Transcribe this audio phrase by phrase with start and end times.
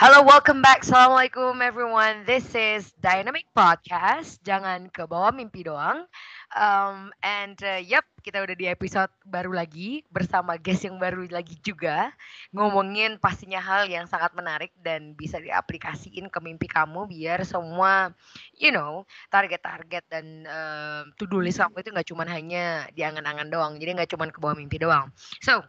[0.00, 0.80] Halo, welcome back.
[0.80, 2.24] Assalamualaikum everyone.
[2.24, 4.40] This is Dynamic Podcast.
[4.40, 6.08] Jangan ke bawah mimpi doang.
[6.56, 11.52] Um, and uh, yep, kita udah di episode baru lagi bersama guest yang baru lagi
[11.60, 12.16] juga
[12.48, 18.08] ngomongin pastinya hal yang sangat menarik dan bisa diaplikasiin ke mimpi kamu biar semua
[18.56, 23.76] you know target-target dan uh, to-do list kamu itu nggak cuma hanya di angan-angan doang.
[23.76, 25.12] Jadi nggak cuma ke bawah mimpi doang.
[25.44, 25.60] So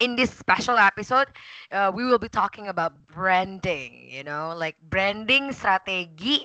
[0.00, 1.28] in this special episode,
[1.70, 6.44] uh, we will be talking about branding, you know, like branding strategi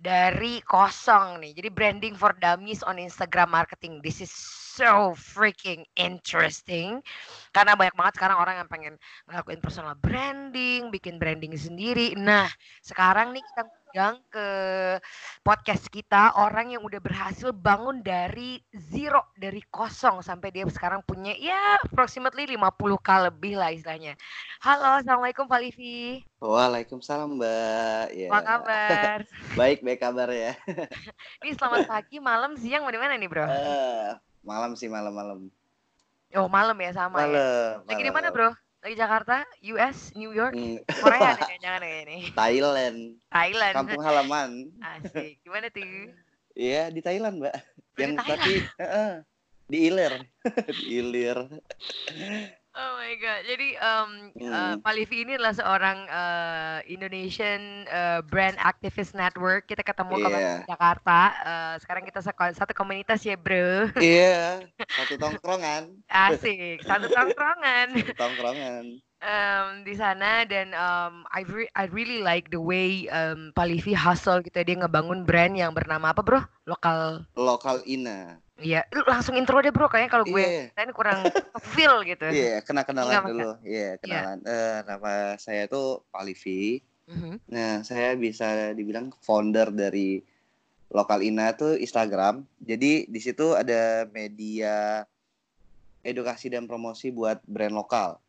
[0.00, 1.52] dari kosong nih.
[1.56, 4.00] Jadi branding for dummies on Instagram marketing.
[4.02, 4.32] This is
[4.80, 7.04] so freaking interesting.
[7.52, 8.94] Karena banyak banget sekarang orang yang pengen
[9.28, 12.16] ngelakuin personal branding, bikin branding sendiri.
[12.16, 12.48] Nah,
[12.80, 14.48] sekarang nih kita undang ke
[15.42, 21.34] podcast kita orang yang udah berhasil bangun dari zero, dari kosong sampai dia sekarang punya
[21.34, 24.14] ya approximately 50k lebih lah istilahnya.
[24.62, 26.22] Halo, Assalamualaikum Pak Livi.
[26.40, 28.06] Waalaikumsalam Mbak.
[28.16, 28.28] Ya.
[28.32, 29.18] Apa kabar?
[29.60, 30.54] baik, baik kabar ya.
[31.44, 33.44] Ini selamat pagi, malam, siang, mau di mana nih bro?
[33.44, 35.48] Uh, malam sih, malam-malam.
[36.38, 37.82] Oh malam ya sama malam, ya.
[37.90, 38.54] Lagi di mana bro?
[38.80, 40.78] Lagi Jakarta, US, New York, Hmm.
[41.02, 42.18] Korea nih jangan kayak ini.
[42.32, 42.98] Thailand,
[43.28, 43.74] Thailand.
[43.76, 44.50] kampung halaman.
[44.80, 45.42] Asik.
[45.44, 45.84] Gimana tuh?
[46.56, 47.54] Iya di Thailand Mbak.
[47.92, 48.40] di Yang Thailand?
[48.40, 49.12] tapi heeh,
[49.68, 50.12] di Ilir,
[50.80, 51.38] di Ilir.
[52.80, 53.40] Oh my god.
[53.44, 54.10] Jadi um,
[54.40, 54.80] uh, Hmm.
[54.80, 59.68] Pak Livi ini adalah seorang uh, Indonesian uh, brand activist network.
[59.68, 60.64] Kita ketemu Iya.
[60.64, 61.20] di Jakarta.
[61.44, 63.92] Uh, sekarang kita satu komunitas ya, Bro.
[64.00, 66.80] Iya, satu tongkrongan, Asik.
[66.82, 67.88] Satu tongkrongan.
[68.00, 68.84] satu tongkrongan.
[69.20, 73.92] um, di sana dan um, I re I really like the way um, Pak Livi
[73.92, 74.64] hustle gitu ya.
[74.64, 78.40] dia ngebangun brand yang bernama apa bro lokal Lokal Ina.
[78.60, 80.84] Iya, lu langsung intro deh bro kayaknya kalau gue Iya.
[80.84, 81.24] ini kurang
[81.72, 82.28] feel gitu.
[82.28, 83.50] Iya, kena kenalan Enggak, dulu.
[83.64, 84.38] Iya, kenalan.
[84.44, 86.84] Eh, nama saya tuh Pak Livi.
[87.08, 87.42] Mhm.
[87.50, 90.22] Nah, saya bisa dibilang founder dari
[90.92, 92.44] Lokal Ina tuh Instagram.
[92.60, 95.06] Jadi di situ ada media
[96.04, 98.20] edukasi dan promosi buat brand lokal.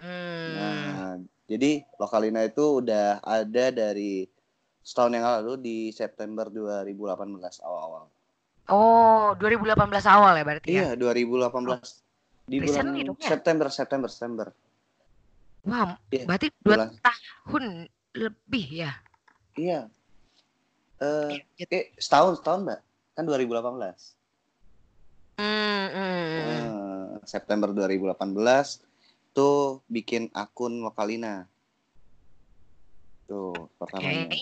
[0.00, 0.50] Hmm.
[0.56, 1.12] Nah,
[1.48, 4.26] jadi Lokal Ina itu udah ada dari
[4.80, 8.08] setahun yang lalu di September 2018 awal-awal.
[8.70, 10.82] Oh, 2018 awal ya berarti ya.
[10.86, 12.06] Iya, 2018
[12.46, 13.28] di Recent bulan nih dong ya?
[13.34, 14.46] September, September, September.
[15.66, 16.88] Wah, Iya, berarti dua bulan.
[17.02, 17.64] tahun
[18.14, 18.92] lebih ya.
[19.58, 19.80] Iya.
[21.00, 21.70] Eh, Iya, gitu.
[21.74, 22.80] eh setahun, setahun, Mbak.
[23.18, 24.14] Kan 2018.
[25.40, 26.40] Hmm, hmm, hmm.
[26.40, 28.86] Eh, September 2018
[29.34, 31.44] tuh bikin akun Lokalina.
[33.26, 34.30] Tuh pertamanya.
[34.30, 34.40] Oke.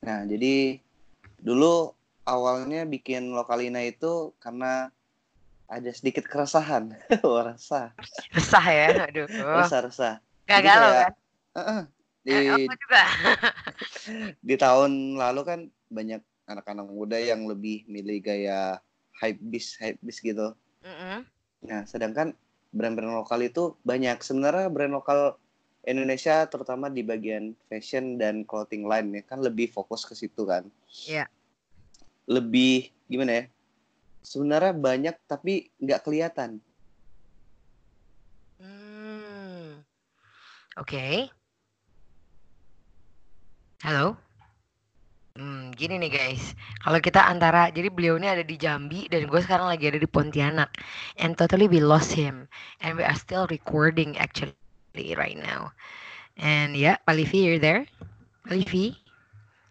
[0.00, 0.80] Nah, jadi
[1.40, 1.92] dulu
[2.30, 4.94] awalnya bikin Lokalina itu karena
[5.66, 6.94] ada sedikit keresahan.
[7.26, 7.90] Wah, resah.
[8.30, 9.26] Resah ya, aduh.
[9.30, 10.14] Resah, resah.
[10.46, 11.12] Gak Jadi galau kan?
[11.50, 11.82] Heeh.
[12.20, 12.36] di
[12.68, 13.02] juga.
[14.48, 18.82] di tahun lalu kan banyak anak-anak muda yang lebih milih gaya
[19.22, 20.54] hype beast, hype beast gitu.
[20.82, 21.22] Mm-mm.
[21.64, 22.34] Nah, sedangkan
[22.74, 24.18] brand-brand lokal itu banyak.
[24.22, 25.38] Sebenarnya brand lokal
[25.86, 30.68] Indonesia terutama di bagian fashion dan clothing line ya kan lebih fokus ke situ kan.
[31.08, 31.24] Iya.
[32.30, 33.44] Lebih gimana ya?
[34.22, 36.62] Sebenarnya banyak tapi nggak kelihatan.
[38.62, 39.82] Hmm.
[40.78, 41.26] Oke.
[43.82, 44.14] Halo.
[45.40, 46.52] Hmm, gini nih guys.
[46.84, 50.04] Kalau kita antara, jadi beliau ini ada di Jambi dan gue sekarang lagi ada di
[50.04, 50.68] Pontianak.
[51.16, 52.44] And totally we lost him.
[52.84, 54.54] And we are still recording actually
[55.16, 55.72] right now.
[56.36, 57.88] And ya, Pak Livi, you're there?
[58.44, 58.94] Pak Livi?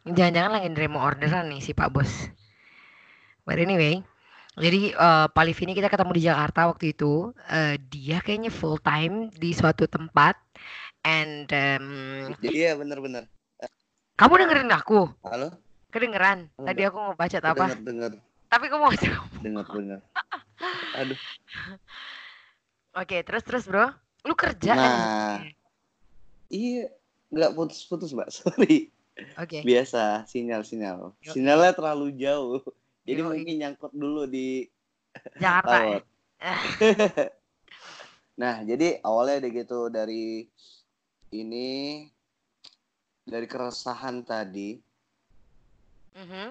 [0.10, 2.34] Jangan-jangan lagi nerima orderan nih si Pak Bos.
[3.50, 4.06] But anyway,
[4.62, 7.34] jadi eh, Pak Livi ini kita ketemu di Jakarta waktu itu.
[7.50, 10.38] Eh, dia kayaknya full time di suatu tempat.
[11.02, 13.26] And um, iya bener-bener.
[14.22, 15.10] Kamu dengerin aku?
[15.26, 15.50] Halo?
[15.90, 16.46] Kedengeran.
[16.62, 17.74] Tadi aku mau baca apa?
[17.82, 18.22] Denger,
[18.54, 19.32] Tapi kamu mau jawab.
[19.42, 20.00] denger, denger.
[21.02, 21.20] Aduh.
[23.02, 23.90] Oke, terus terus bro.
[24.28, 24.78] Lu kerja kan?
[24.78, 25.38] Nah,
[26.52, 26.92] iya,
[27.34, 28.92] nggak putus-putus mbak, sorry.
[29.40, 29.64] Oke.
[29.64, 31.16] Biasa, sinyal-sinyal.
[31.24, 31.34] Yoi.
[31.34, 32.60] Sinyalnya terlalu jauh.
[33.10, 33.26] Jadi Yoi.
[33.26, 34.70] mungkin nyangkut dulu di
[35.42, 36.00] Jakarta ya.
[38.40, 40.48] Nah, jadi awalnya ada gitu dari
[41.36, 42.08] ini
[43.28, 44.80] dari keresahan tadi.
[46.16, 46.48] Mhm.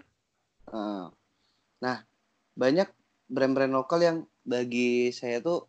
[0.69, 1.07] Eh,
[1.79, 2.03] Nah,
[2.59, 2.91] banyak
[3.31, 5.65] brand-brand lokal yang bagi saya tuh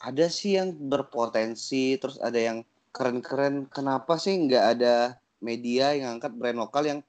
[0.00, 3.66] ada sih yang berpotensi, terus ada yang keren-keren.
[3.68, 7.00] Kenapa sih nggak ada media yang angkat brand lokal yang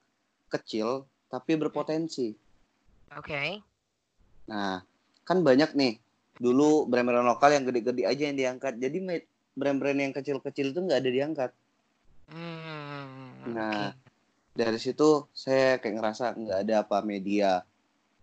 [0.50, 2.41] kecil tapi berpotensi?
[3.18, 3.60] Oke.
[4.48, 4.80] Nah,
[5.22, 5.94] kan banyak nih.
[6.40, 8.80] Dulu brand-brand lokal yang gede-gede aja yang diangkat.
[8.80, 8.98] Jadi
[9.52, 11.50] brand-brand yang kecil-kecil itu nggak ada diangkat.
[12.32, 13.98] Hmm, Nah, oke.
[14.54, 17.66] dari situ saya kayak ngerasa nggak ada apa media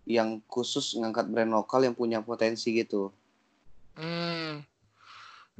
[0.08, 3.12] yang khusus ngangkat brand lokal yang punya potensi gitu.
[3.94, 4.64] Hmm.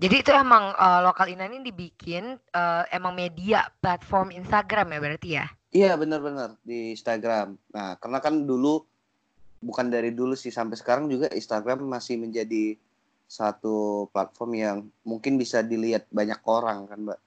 [0.00, 5.28] Jadi itu emang eh, lokal Ina ini dibikin eh, emang media platform Instagram ya berarti
[5.36, 5.46] ya?
[5.70, 7.54] Iya benar-benar di Instagram.
[7.70, 8.82] Nah karena kan dulu
[9.60, 12.74] bukan dari dulu sih sampai sekarang juga Instagram masih menjadi
[13.30, 17.20] satu platform yang mungkin bisa dilihat banyak orang kan mbak.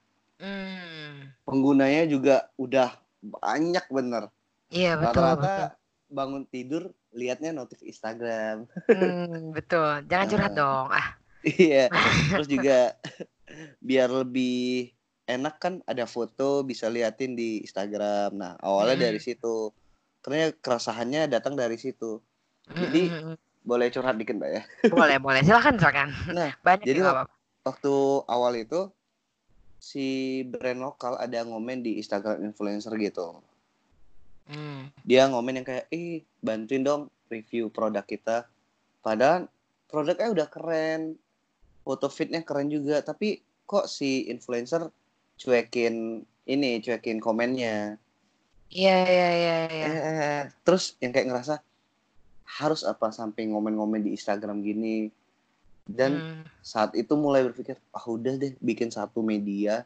[0.43, 1.31] Hmm.
[1.47, 2.91] Penggunanya juga udah
[3.23, 4.27] banyak bener.
[4.67, 5.39] Iya betul betul.
[5.39, 5.79] Rata-rata
[6.11, 8.67] bangun tidur liatnya notif Instagram.
[8.89, 10.03] Hmm, betul.
[10.11, 10.59] Jangan curhat Nah.
[10.59, 10.87] dong.
[10.91, 11.07] Ah.
[11.45, 11.87] Iya.
[12.35, 12.77] Terus juga
[13.79, 14.91] biar lebih
[15.23, 18.35] enak kan ada foto bisa liatin di Instagram.
[18.35, 19.07] Nah awalnya Mm-mm.
[19.07, 19.71] dari situ.
[20.23, 22.17] Karena keresahannya datang dari situ.
[22.65, 23.35] Jadi- Mm.
[23.63, 24.61] Boleh curhat dikit mbak ya.
[24.89, 26.11] boleh boleh silakan silakan.
[26.29, 27.33] Nah, Banyak jadi wak- apa-apa.
[27.63, 27.93] Waktu
[28.27, 28.91] awal itu
[29.79, 30.07] si
[30.43, 33.39] brand lokal ada ngomen di Instagram influencer gitu.
[34.43, 34.91] Hmm.
[35.03, 38.43] Dia ngomen yang kayak, ih bantuin dong review produk kita.
[38.99, 39.47] Padahal
[39.87, 41.15] produknya udah keren,
[41.79, 44.91] foto fitnya keren juga, tapi kok si influencer
[45.37, 47.95] cuekin ini, cuekin komennya.
[48.73, 49.27] Iya iya
[49.69, 49.85] iya.
[49.85, 51.61] Eh, terus yang kayak ngerasa
[52.57, 55.13] harus apa sampai ngomen-ngomen di Instagram gini.
[55.85, 56.43] Dan Hmm.
[56.65, 59.85] saat itu mulai berpikir, ah udah deh bikin satu media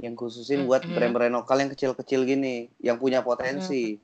[0.00, 0.94] yang khususin buat Mhm.
[0.96, 4.00] brand-brand lokal yang kecil-kecil gini, yang punya potensi.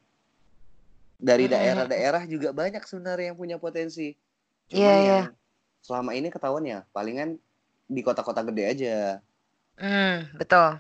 [1.19, 1.53] Dari Mhm.
[1.55, 4.13] daerah-daerah juga banyak sebenarnya yang punya potensi.
[4.69, 5.09] Iya, Cuman iya.
[5.25, 5.27] yang
[5.81, 7.41] selama ini ketahuan ya, palingan
[7.89, 8.97] di kota-kota gede aja.
[9.79, 10.77] Hmm, betul.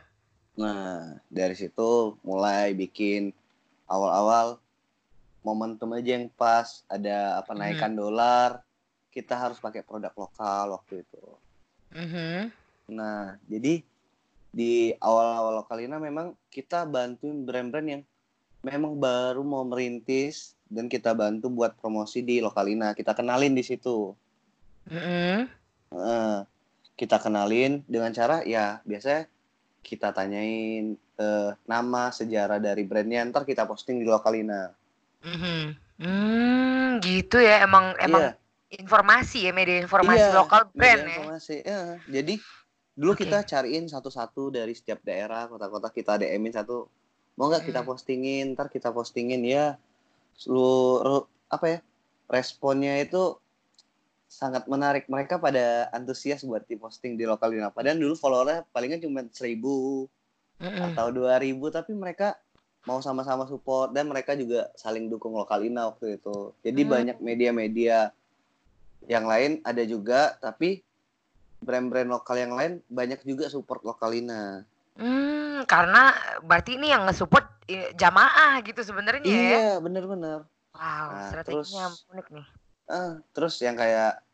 [0.58, 3.30] Nah, dari situ mulai bikin
[3.86, 4.58] awal-awal
[5.46, 7.60] momentum aja yang pas, ada apa Mhm.
[7.62, 8.50] naikan dolar,
[9.14, 11.24] kita harus pakai produk lokal waktu itu.
[11.94, 12.50] Mhm.
[12.90, 13.86] Nah, jadi
[14.50, 18.02] di awal-awal Lokalina memang kita bantuin brand-brand yang
[18.66, 22.98] memang baru mau merintis dan kita bantu buat promosi di Lokalina.
[22.98, 24.10] Kita kenalin di situ.
[24.90, 25.46] Mhm.
[25.94, 26.38] Eh,
[26.98, 29.30] kita kenalin dengan cara ya biasanya
[29.88, 34.76] kita tanyain eh, nama sejarah dari brandnya ntar kita posting di Lokalina.
[35.24, 35.60] Mhm.
[35.98, 38.38] Hmm, gitu ya emang emang Iya.
[38.78, 41.16] informasi ya media informasi Iya, lokal brand media ya.
[41.16, 41.56] informasi.
[41.64, 42.34] Ya, jadi
[42.94, 43.24] dulu Oke.
[43.24, 46.86] kita cariin satu-satu dari setiap daerah, kota-kota kita DM-in satu.
[47.34, 47.88] Mau nggak kita Hmm.
[47.88, 48.54] postingin?
[48.54, 49.74] Ntar kita postingin ya.
[50.36, 51.78] Seluruh apa ya?
[52.28, 53.40] Responnya itu
[54.28, 55.08] sangat menarik.
[55.08, 57.72] Mereka pada antusias buat diposting di Lokalina.
[57.72, 60.06] Padahal dulu followernya palingan cuma 1000
[60.60, 60.92] Mhm.
[60.92, 62.36] atau 2000 tapi mereka
[62.84, 66.52] mau sama-sama support dan mereka juga saling dukung Lokalina waktu itu.
[66.60, 66.90] Jadi Hmm.
[66.90, 68.12] banyak media-media
[69.04, 70.84] yang lain ada juga tapi
[71.58, 74.62] brand-brand lokal yang lain banyak juga support Lokalina.
[74.94, 79.36] Hmm, karena berarti ini yang nge-support eh, jamaah gitu sebenarnya ya.
[79.36, 80.48] Iya, bener-bener.
[80.72, 82.46] Wow, Nah, strateginya terus- unik nih.
[82.88, 84.24] Ah, terus yang kayak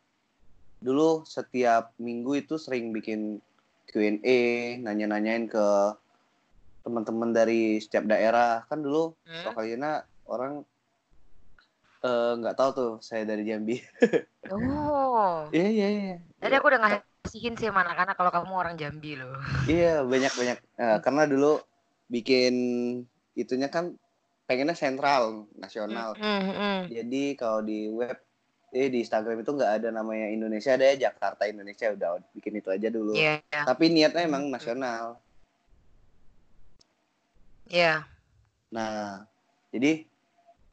[0.78, 3.42] dulu setiap minggu itu sering bikin
[3.90, 4.40] Q&A,
[4.78, 5.66] nanya-nanyain ke
[6.86, 8.62] teman-teman dari setiap daerah.
[8.70, 9.44] Kan dulu Hmm.
[9.50, 10.62] Lokalina orang
[12.04, 13.76] eh, nggak tahu tuh saya dari Jambi.
[14.52, 16.16] Oh, Iya iya iya.
[16.36, 19.32] tadi aku udah ngasihin sih sama anak-anak kalau kamu orang Jambi loh.
[19.64, 20.58] Iya banyak banyak.
[20.76, 21.64] Eh, karena dulu
[22.12, 22.54] bikin
[23.32, 23.96] itunya kan
[24.44, 26.12] pengennya sentral nasional.
[26.20, 26.80] Hmm, hmm.
[26.92, 28.20] Jadi kalau di web
[28.74, 32.68] eh di Instagram itu nggak ada namanya Indonesia ada ya Jakarta Indonesia udah bikin itu
[32.74, 33.14] aja dulu.
[33.14, 34.54] Iya, Tapi niatnya emang Hmm.
[34.54, 35.22] nasional.
[37.70, 38.04] iya.
[38.68, 39.24] Nah,
[39.70, 40.02] jadi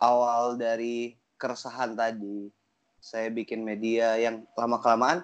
[0.02, 2.50] awal dari keresahan tadi,
[2.98, 5.22] saya bikin media yang lama-kelamaan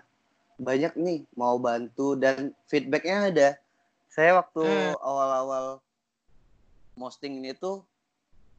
[0.58, 3.50] banyak nih mau bantu dan feedbacknya ada.
[4.10, 4.98] Saya waktu Hmm.
[5.02, 5.66] awal-awal
[6.94, 7.86] posting ini tuh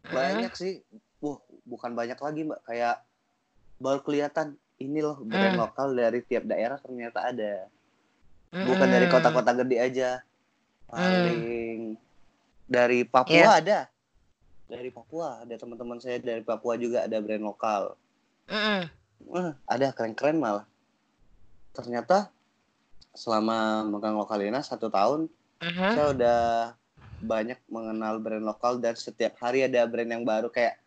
[0.06, 0.14] Mm.
[0.14, 0.82] banyak sih.
[1.18, 2.62] Wah, bukan banyak lagi mbak.
[2.62, 3.02] Kayak
[3.78, 5.60] baru kelihatan ini loh brand Mm.
[5.60, 7.66] lokal dari tiap daerah ternyata ada.
[8.48, 9.14] Bukan dari Mm-mm.
[9.14, 10.10] kota-kota gede aja.
[10.86, 11.94] Paling
[12.64, 13.50] dari Papua Iya.
[13.58, 13.80] ada.
[14.68, 17.96] Dari Papua ada teman-teman saya dari Papua juga ada brand lokal.
[18.46, 18.80] Mm-mm.
[19.26, 20.64] Wah, ada keren-keren malah.
[21.72, 22.30] Ternyata
[23.12, 25.26] selama megang lokalina satu tahun,
[25.58, 25.90] Mhm.
[25.92, 26.40] saya udah
[27.18, 30.78] banyak mengenal brand lokal dan setiap hari ada brand yang baru kayak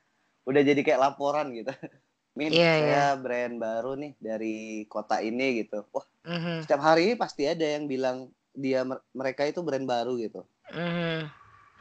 [0.47, 1.69] udah jadi kayak laporan gitu.
[2.31, 5.83] Min, Iya, saya brand baru nih dari kota ini gitu.
[5.91, 6.63] Wah, Mhm.
[6.63, 10.47] setiap hari pasti ada yang bilang dia mereka itu brand baru gitu.
[10.71, 11.27] Mhm.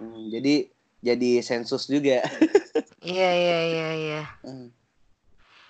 [0.01, 0.67] Hmm, jadi
[1.01, 2.23] jadi sensus juga.
[3.01, 4.23] Iya iya iya iya.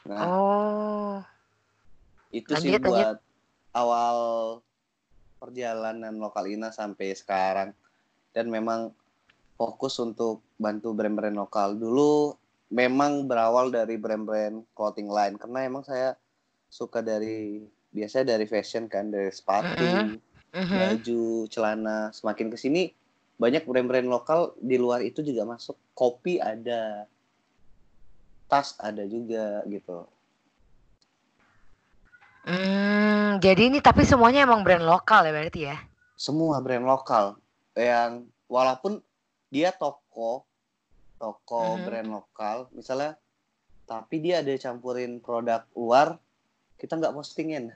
[0.02, 1.22] Nah, Oh.
[2.34, 2.90] itu sih lanjut, lanjut.
[2.90, 3.16] buat
[3.70, 4.16] awal
[5.38, 7.70] perjalanan lokalina sampai sekarang
[8.34, 8.90] dan memang
[9.54, 12.34] fokus untuk bantu brand-brand lokal dulu
[12.70, 15.36] memang berawal dari brand-brand clothing line.
[15.36, 16.14] Karena emang saya
[16.70, 19.82] suka dari biasanya dari fashion kan dari sepatu
[20.54, 20.78] Mhm.
[20.78, 22.14] baju celana.
[22.14, 22.94] Semakin ke sini
[23.36, 25.74] banyak brand-brand lokal di luar itu juga masuk.
[25.94, 27.04] Kopi ada
[28.46, 30.06] tas ada juga gitu.
[32.40, 35.76] Hmm, jadi ini tapi semuanya emang brand lokal ya berarti ya?
[36.20, 37.40] semua brand lokal.
[37.72, 39.00] Yang walaupun
[39.48, 40.44] dia toko
[41.20, 41.84] toko Mhm.
[41.84, 43.20] brand lokal misalnya
[43.84, 46.16] tapi dia ada campurin produk luar
[46.80, 47.68] kita nggak postingin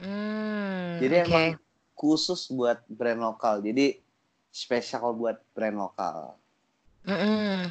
[0.00, 1.26] Hmm, jadi oke.
[1.28, 1.46] emang
[1.92, 4.00] khusus buat brand lokal jadi
[4.50, 6.34] spesial buat brand lokal
[7.04, 7.68] Mm-mm.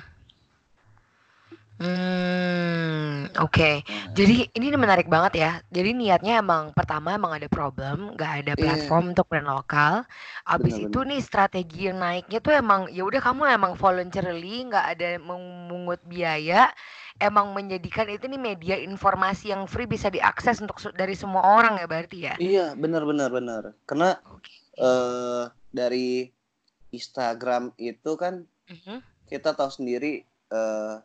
[1.79, 3.08] Hmm,
[3.45, 3.71] oke.
[3.87, 5.51] Nah, Jadi ini menarik banget ya.
[5.71, 8.63] Jadi niatnya emang pertama emang ada problem, nggak ada Iya.
[8.63, 9.93] platform untuk brand lokal.
[10.45, 15.09] Abis itu nih strategi yang naiknya tuh emang ya udah kamu emang voluntarily nggak ada
[15.19, 16.69] memungut biaya,
[17.19, 21.85] emang menjadikan itu nih media informasi yang free bisa diakses untuk dari semua orang ya
[21.89, 22.35] berarti ya.
[22.39, 23.31] iya benar benar
[23.85, 24.51] karena Oke.
[24.79, 26.29] eh dari
[26.89, 29.01] Instagram itu kan Mhm.
[29.29, 30.95] kita tahu sendiri eh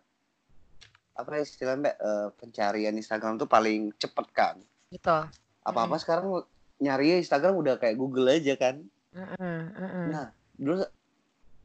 [1.14, 4.56] apa istilahnya Mbak, eh, pencarian Instagram tuh paling cepet kan
[4.90, 5.18] Gitu.
[5.62, 6.42] apa-apa sekarang
[6.76, 10.06] nyari Instagram udah kayak Google aja kan Mm-mm, mm-mm.
[10.10, 10.82] nah dulu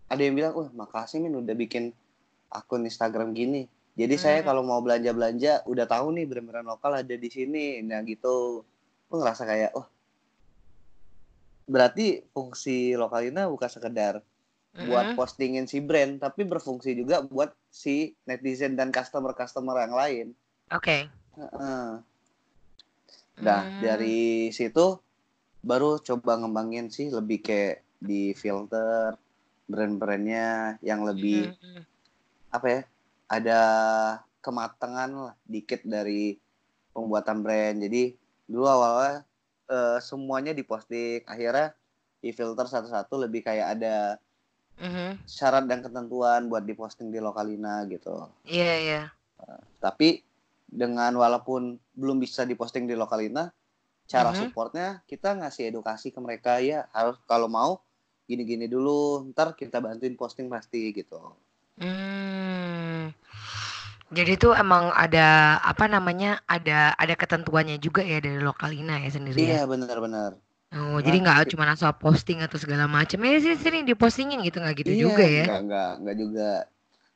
[0.05, 1.93] ada yang bilang wah makasih min udah bikin
[2.47, 4.47] akun Instagram gini jadi saya Hmm.
[4.47, 8.61] kalau mau belanja belanja udah tahu nih brand-brand lokal ada di sini nah gitu
[9.05, 9.89] gue ngerasa kayak wah
[11.65, 14.21] berarti fungsi lokalina bukan sekedar
[14.87, 20.27] buat postingin si brand tapi berfungsi juga buat si netizen dan customer-customer yang lain.
[20.71, 21.09] Oke.
[21.35, 21.87] Heeh.
[23.39, 23.79] Nah, Hmm.
[23.79, 24.99] dari situ
[25.63, 29.15] baru coba ngembangin sih lebih kayak di filter
[29.67, 31.83] brand-brandnya yang lebih Mm-mm.
[32.51, 32.81] apa ya?
[33.29, 33.61] Ada
[34.41, 36.35] kematangan lah dikit dari
[36.95, 37.77] pembuatan brand.
[37.79, 38.15] Jadi
[38.49, 39.23] dulu awalnya
[39.69, 41.75] eh, semuanya diposting, akhirnya
[42.19, 44.19] di filter satu-satu lebih kayak ada
[44.79, 45.19] Mhm.
[45.27, 48.31] syarat dan ketentuan buat diposting di Lokalina gitu.
[48.47, 49.01] Iya iya.
[49.79, 50.23] Tapi
[50.69, 53.51] dengan walaupun belum bisa diposting di Lokalina,
[54.07, 54.39] cara Mhm.
[54.39, 57.83] supportnya kita ngasih edukasi ke mereka ya harus kalau mau
[58.29, 61.17] gini-gini dulu, ntar kita bantuin posting pasti gitu.
[61.81, 63.09] Hmm.
[64.09, 69.37] Jadi tuh emang ada apa namanya ada ada ketentuannya juga ya dari Lokalina ya sendiri
[69.37, 69.45] ya.
[69.53, 70.48] Iya benar-benar.
[70.69, 73.17] Oh, Nah, jadi nggak ki- cuma asal posting atau segala macam.
[73.25, 75.45] Ya sih sering dipostingin gitu nggak gitu iya, juga ya.
[75.49, 76.49] Nggak, nggak, nggak juga.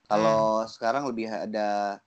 [0.10, 2.02] Kalau sekarang lebih ada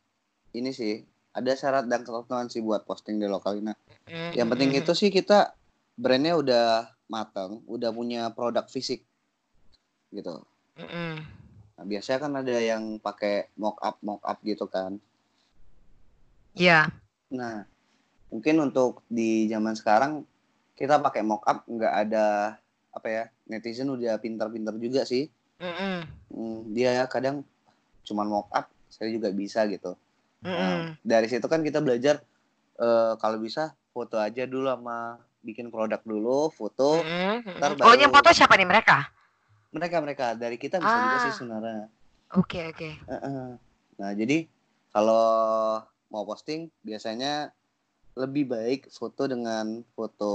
[0.50, 3.78] ini sih, ada syarat dan ketentuan sih buat posting di Lokalina.
[4.10, 5.54] Hmm, Yang penting hmm, itu sih kita
[5.94, 6.66] brandnya udah
[7.06, 9.06] matang, udah punya produk fisik
[10.10, 10.42] gitu.
[10.78, 11.16] hmm, hmm.
[11.76, 14.98] Nah, biasanya kan ada yang pakai mock up mock up gitu kan.
[16.56, 16.88] Iya.
[17.30, 17.68] Nah,
[18.32, 20.24] mungkin untuk di zaman sekarang
[20.76, 22.26] kita pakai mock up nggak ada
[22.92, 25.28] apa ya netizen udah pintar-pintar juga sih.
[25.56, 27.40] Hmm, Hmm, dia kadang
[28.04, 29.96] cuman mock up, saya juga bisa gitu.
[30.40, 30.90] hmm, Nah, hmm.
[31.00, 32.20] dari situ kan kita belajar
[32.76, 37.00] eh, kalau bisa foto aja dulu sama bikin produk dulu, foto.
[37.00, 37.80] Hmm, ntar hmm.
[37.80, 39.08] Oh, yang baru- foto siapa nih mereka?
[39.72, 41.22] Mereka mereka dari kita bisa juga Ah.
[41.24, 41.88] sih sebenarnya.
[42.36, 42.90] Oke oke.
[43.06, 43.48] Heeh.
[43.96, 44.44] Nah, jadi
[44.90, 45.24] kalau
[46.06, 47.48] mau posting biasanya
[48.16, 50.32] lebih baik foto dengan foto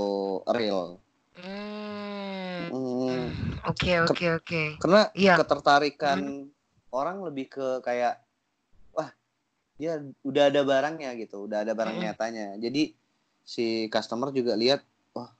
[0.53, 1.01] real.
[1.35, 3.27] Hmm, Hmm,
[3.65, 4.61] Oke oke oke.
[4.77, 5.35] karena Iya.
[5.41, 6.45] ketertarikan
[6.93, 8.21] orang lebih ke kayak
[8.93, 9.09] wah,
[9.81, 12.05] dia udah ada barangnya gitu, udah ada barang Mm-mm.
[12.05, 12.47] nyatanya.
[12.61, 12.93] Jadi
[13.41, 14.85] si customer juga lihat,
[15.17, 15.33] wah,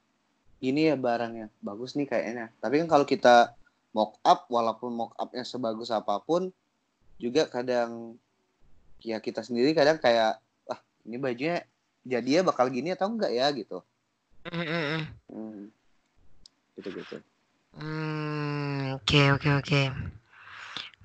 [0.66, 2.50] ini ya barangnya, bagus nih kayaknya.
[2.58, 3.54] Tapi kan kalau kita
[3.94, 6.50] mock up walaupun mock upnya sebagus apa pun
[7.22, 8.18] juga kadang
[9.02, 11.66] ya kita sendiri kadang kayak ah ini bajunya
[12.06, 13.78] jadi ya bakal gini atau enggak ya gitu
[14.52, 15.08] Mm-mm.
[15.32, 15.72] hmm.
[16.78, 17.16] gitu gitu
[17.78, 19.82] Hmm, oke oke oke.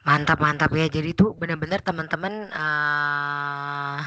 [0.07, 0.87] Mantap mantap ya.
[0.87, 3.99] Jadi tuh benar-benar teman-teman eh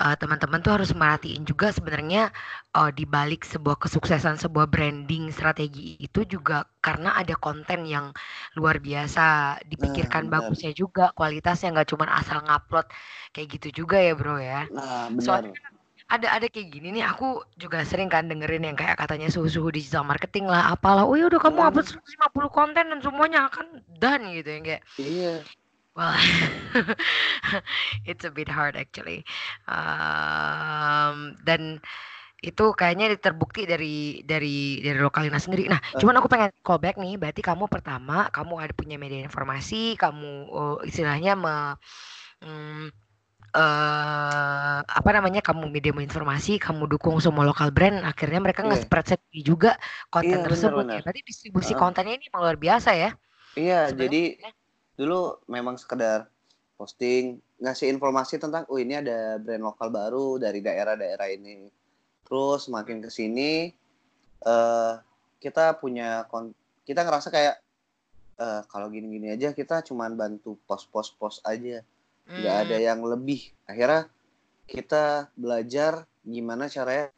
[0.00, 2.30] eh, teman-teman tuh harus merhatiin juga sebenarnya
[2.78, 8.06] eh, di balik sebuah kesuksesan sebuah branding strategi itu juga karena ada konten yang
[8.58, 9.22] luar biasa
[9.70, 10.30] dipikirkan benar.
[10.32, 12.86] bagusnya juga kualitasnya nggak cuma asal ngupload
[13.34, 14.68] kayak gitu juga ya bro ya.
[14.74, 15.69] nah Soalnya benar
[16.10, 20.02] ada ada kayak gini nih aku juga sering kan dengerin yang kayak katanya suhu-suhu digital
[20.02, 21.68] marketing lah apalah oh ya udah kamu Hmm.
[21.70, 25.34] upload 150 konten dan semuanya akan done gitu yang kayak iya
[25.94, 26.14] well
[28.10, 29.22] it's a bit hard actually
[29.66, 31.78] Um, dan
[32.40, 35.68] itu kayaknya terbukti dari dari dari Lokalina sendiri.
[35.68, 36.00] Nah, Eh.
[36.00, 37.20] cuman aku pengen callback nih.
[37.20, 41.76] Berarti kamu pertama, kamu ada punya media informasi, kamu oh, istilahnya me,
[42.42, 42.84] mm,
[43.50, 48.74] eh apa namanya kamu media informasi, kamu dukung semua lokal brand, akhirnya mereka Iya.
[48.78, 49.70] nge-spread sendiri juga
[50.08, 50.90] konten Iya, benar, tersebut ya.
[50.94, 51.02] benar.
[51.04, 51.80] Berarti distribusi Heeh.
[51.82, 53.10] kontennya ini luar biasa ya.
[53.58, 54.50] iya Sebenarnya jadi ya.
[54.94, 56.30] dulu memang sekedar
[56.78, 61.66] posting ngasih informasi tentang oh ini ada brand lokal baru dari daerah-daerah ini
[62.24, 63.74] terus makin ke sini
[64.40, 64.94] eh
[65.42, 66.54] kita punya kon
[66.86, 67.58] kita ngerasa kayak
[68.38, 71.82] eh kalau gini-gini aja kita cuman bantu post-post post aja
[72.36, 72.86] nggak ada Hmm.
[72.86, 73.40] yang lebih.
[73.66, 74.06] Akhirnya
[74.70, 77.10] kita belajar gimana caranya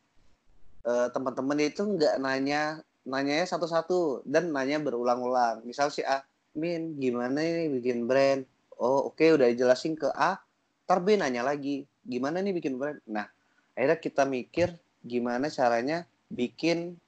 [0.82, 5.62] eh, teman-teman itu nggak nanya nanyanya satu-satu dan nanya berulang-ulang.
[5.66, 8.44] Misal si A Min gimana ini bikin brand?
[8.76, 10.36] Oh oke udah dijelasin ke A
[10.84, 13.00] ntar B nanya lagi gimana nih bikin brand?
[13.08, 13.24] Nah
[13.72, 16.98] akhirnya kita mikir gimana caranya bikin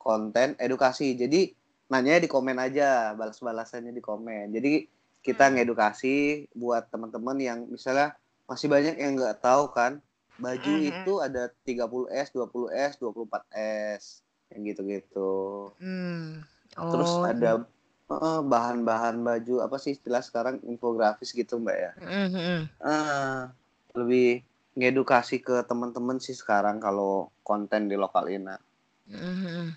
[0.00, 1.12] konten edukasi.
[1.16, 1.52] Jadi
[1.92, 4.56] nanya di komen aja balas-balasannya di komen.
[4.56, 4.88] Jadi
[5.24, 5.56] kita Hmm.
[5.56, 8.12] ngedukasi buat teman-teman yang misalnya
[8.44, 10.04] masih banyak yang nggak tahu kan
[10.36, 10.90] baju Mhm.
[10.92, 14.20] itu ada 30S 20S 24S
[14.52, 16.44] yang gitu-gitu Hmm.
[16.76, 17.64] terus Oh, ada
[18.04, 22.68] eh, bahan-bahan baju apa sih istilah sekarang infografis gitu mbak ya Mhm.
[22.84, 23.48] Ah,
[23.96, 24.44] lebih
[24.76, 28.60] ngedukasi ke teman-teman sih sekarang kalau konten di lokal Ina
[29.08, 29.72] Mhm.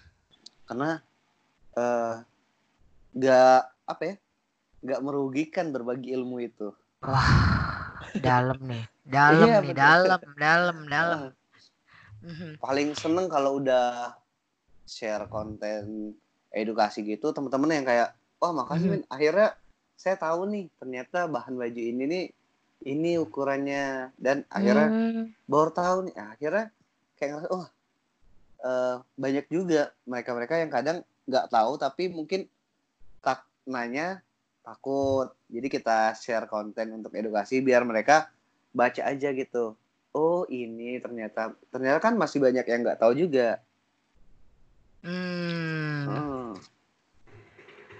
[0.67, 0.99] karena
[1.77, 2.15] eh
[3.15, 4.15] nggak apa ya
[4.87, 6.71] nggak merugikan berbagi ilmu itu
[7.03, 7.27] Wah,
[8.17, 9.77] dalam nih, dalam Iya, nih, bener.
[9.77, 11.19] dalam, dalam, dalam.
[11.27, 11.31] Ah,
[12.23, 12.51] Mhm.
[12.57, 14.17] paling seneng kalau udah
[14.87, 16.15] share konten
[16.49, 18.09] edukasi gitu teman-teman yang kayak
[18.41, 18.93] wah makasih Mhm.
[18.97, 19.49] Min akhirnya
[19.93, 22.25] saya tahu nih ternyata bahan baju ini nih
[22.87, 25.23] ini ukurannya dan akhirnya Hmm.
[25.45, 26.65] baru tahu nih akhirnya
[27.19, 27.65] kayak ngerasa oh
[28.63, 30.97] eh, banyak juga mereka-mereka yang kadang
[31.29, 32.49] nggak tahu tapi mungkin
[33.21, 34.23] tak nanya
[34.67, 38.27] takut jadi kita share konten untuk edukasi biar mereka
[38.75, 39.79] baca aja gitu
[40.11, 43.63] oh ini ternyata ternyata kan masih banyak yang nggak tahu juga
[45.07, 46.03] Hmm.
[46.03, 46.51] Hmm.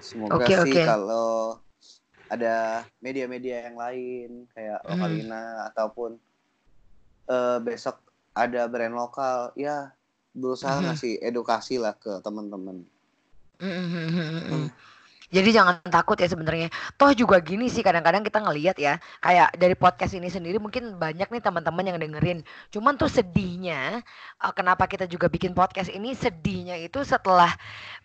[0.01, 0.83] semoga Oke, sih oke.
[0.83, 1.61] kalau
[2.27, 4.89] ada media-media yang lain kayak Mhm.
[4.91, 6.19] Lokalina ataupun
[7.27, 8.03] eh, besok
[8.35, 9.95] ada brand lokal ya
[10.35, 10.85] berusaha Mhm.
[10.91, 12.83] ngasih edukasi lah ke teman-teman
[13.63, 14.67] Mhm.
[15.27, 16.71] Jadi jangan takut ya sebenarnya.
[16.95, 21.27] Toh juga gini sih kadang-kadang kita ngelihat ya, kayak dari podcast ini sendiri mungkin banyak
[21.27, 22.47] nih teman-teman yang dengerin.
[22.71, 23.99] Cuman tuh sedihnya
[24.39, 27.51] eh, kenapa kita juga bikin podcast ini sedihnya itu setelah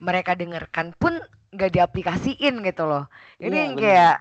[0.03, 1.23] mereka dengarkan pun
[1.55, 3.07] nggak diaplikasiin gitu loh.
[3.39, 3.87] Ini yang bener.
[3.87, 4.17] kayak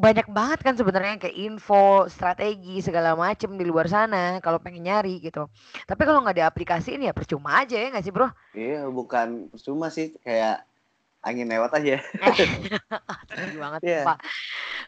[0.00, 5.20] banyak banget kan sebenarnya kayak info, strategi segala macem di luar sana kalau pengen nyari
[5.20, 5.44] gitu.
[5.84, 8.32] Tapi kalau nggak diaplikasiin ya percuma aja ya nggak sih bro?
[8.56, 10.69] iya bukan percuma sih kayak
[11.20, 11.96] angin lewat aja
[13.36, 14.02] Sedih banget Iya.
[14.04, 14.16] sumpah.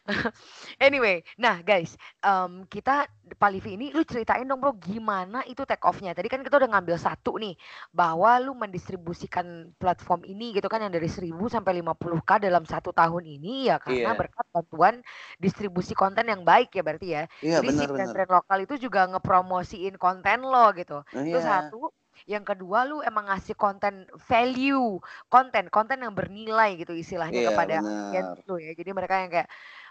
[0.82, 3.06] Anyway, nah guys, em, kita
[3.38, 6.12] Pak Livi ini lu ceritain dong bro gimana itu take off-nya.
[6.12, 7.54] Tadi kan kita udah ngambil satu nih
[7.94, 13.24] bahwa lu mendistribusikan platform ini gitu kan yang dari 1000 sampai 50k dalam satu tahun
[13.24, 14.18] ini ya karena Iya.
[14.18, 14.94] berkat bantuan
[15.38, 17.22] distribusi konten yang baik ya berarti ya.
[17.42, 21.00] iya Jadi si benar-benar brand-brand lokal itu juga ngepromosiin konten lo gitu.
[21.12, 21.76] nah, Itu iya satu.
[22.26, 27.74] Yang kedua lu emang ngasih konten value, konten konten yang bernilai gitu istilahnya iya kepada
[27.82, 28.72] audiens lu ya.
[28.78, 29.48] Jadi mereka yang kayak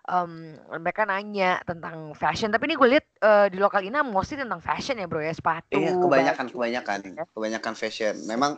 [0.10, 0.32] em,
[0.82, 2.50] mereka nanya tentang fashion.
[2.54, 5.78] Tapi ini gue lihat eh, di lokal Ina mostly tentang fashion ya bro ya sepatu,
[5.78, 6.54] iya kebanyakan baju.
[6.54, 7.26] kebanyakan ya.
[7.36, 8.52] kebanyakan fashion memang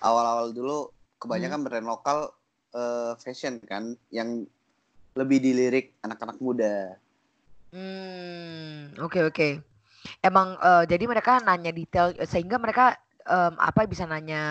[0.00, 1.20] awal-awal dulu Hmm.
[1.22, 2.18] kebanyakan brand lokal
[2.74, 4.44] eh, fashion kan yang
[5.16, 6.96] lebih dilirik anak-anak muda
[7.70, 9.48] Hmm, oke oke.
[10.24, 12.98] Emang eh, jadi mereka nanya detail sehingga mereka
[13.30, 14.42] em, apa bisa nanya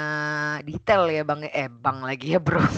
[0.64, 2.64] detail ya bang eh bang lagi ya bro.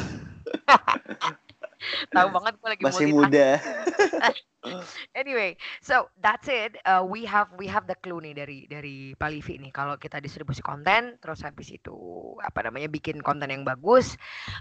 [2.14, 3.48] Tahu banget gue lagi Masih muda.
[5.18, 6.78] Anyway, so that's it.
[6.86, 9.74] Uh, we have we have the clue nih dari dari Palivi nih.
[9.74, 11.98] Kalau kita distribusi konten, terus habis itu
[12.46, 14.14] apa namanya bikin konten yang bagus.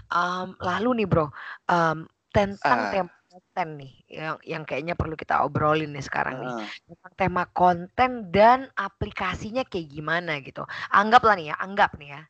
[0.09, 1.29] Um, lalu nih bro,
[1.69, 2.89] um, tentang Ah.
[2.89, 6.53] tema konten nih yang yang kayaknya perlu kita obrolin nih sekarang nih.
[6.83, 10.67] Tentang tema konten dan aplikasinya kayak gimana gitu.
[10.91, 12.21] Anggaplah nih ya, anggap nih ya.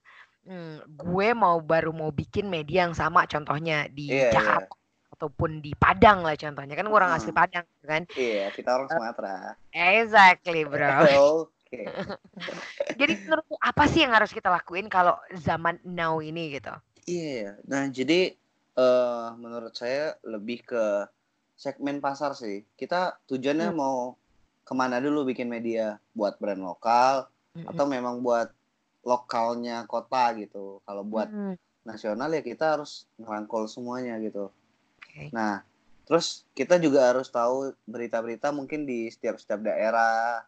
[0.41, 4.33] Hmm, gue mau baru mau bikin media yang sama contohnya di Iya, iya.
[4.33, 4.73] Jakarta
[5.13, 7.41] ataupun di Padang lah contohnya kan gue orang asli Hmm.
[7.45, 9.53] Padang kan Iya, kita orang Sumatera.
[9.69, 10.89] exactly bro
[11.45, 11.81] Oke.
[12.99, 16.73] jadi menurut apa sih yang harus kita lakuin kalau zaman now ini gitu
[17.05, 18.33] Iya, nah jadi
[18.77, 20.83] eh menurut saya lebih ke
[21.55, 22.63] segmen pasar sih.
[22.79, 23.77] Kita tujuannya Hmm.
[23.77, 24.15] mau
[24.67, 25.99] ke mana dulu bikin media?
[26.17, 27.27] Buat brand lokal
[27.67, 28.49] atau memang buat
[29.05, 30.81] lokalnya kota gitu.
[30.85, 31.55] Kalau buat Hmm,
[31.85, 34.49] nasional ya kita harus ngerangkul semuanya gitu.
[35.01, 35.23] oke.
[35.35, 35.61] Nah,
[36.07, 40.45] terus kita juga harus tahu berita-berita mungkin di setiap-setiap daerah.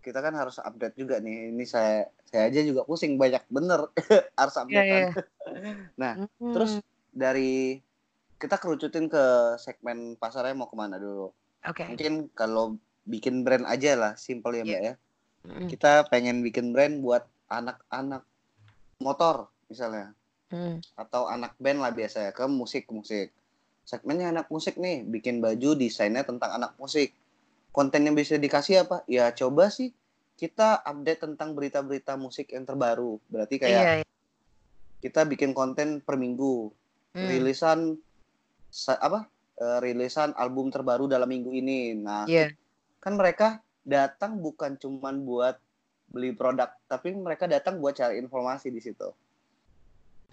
[0.00, 1.52] Kita kan harus update juga nih.
[1.52, 3.80] Ini saya saya aja juga pusing banyak bener
[4.40, 5.10] harus Iya, update iya.
[6.00, 6.72] Nah, Hmm, Terus
[7.10, 7.82] dari
[8.40, 11.30] kita kerucutin ke segmen pasarnya mau ke mana dulu?
[11.60, 14.94] oke Mungkin kalau bikin brand aja lah, simple ya mbak ya.
[15.40, 18.24] Hmm, Kita pengen bikin brand buat anak-anak
[19.00, 20.12] motor misalnya,
[20.52, 23.32] hmm, atau anak band lah biasanya ke musik-musik.
[23.88, 27.16] Segmennya anak musik nih, bikin baju desainnya tentang anak musik.
[27.72, 29.02] Konten yang bisa dikasih apa?
[29.08, 29.94] Ya coba sih
[30.40, 33.20] kita update tentang berita-berita musik yang terbaru.
[33.28, 34.06] Berarti kayak iya, iya.
[35.04, 36.72] kita bikin konten per minggu.
[37.10, 37.98] Hmm, rilisan
[38.70, 41.92] sa- apa eh, rilisan album terbaru dalam minggu ini.
[41.92, 42.48] Nah, iya.
[42.96, 45.56] kan mereka datang bukan cuman buat
[46.06, 49.10] beli produk, tapi mereka datang buat cari informasi di situ.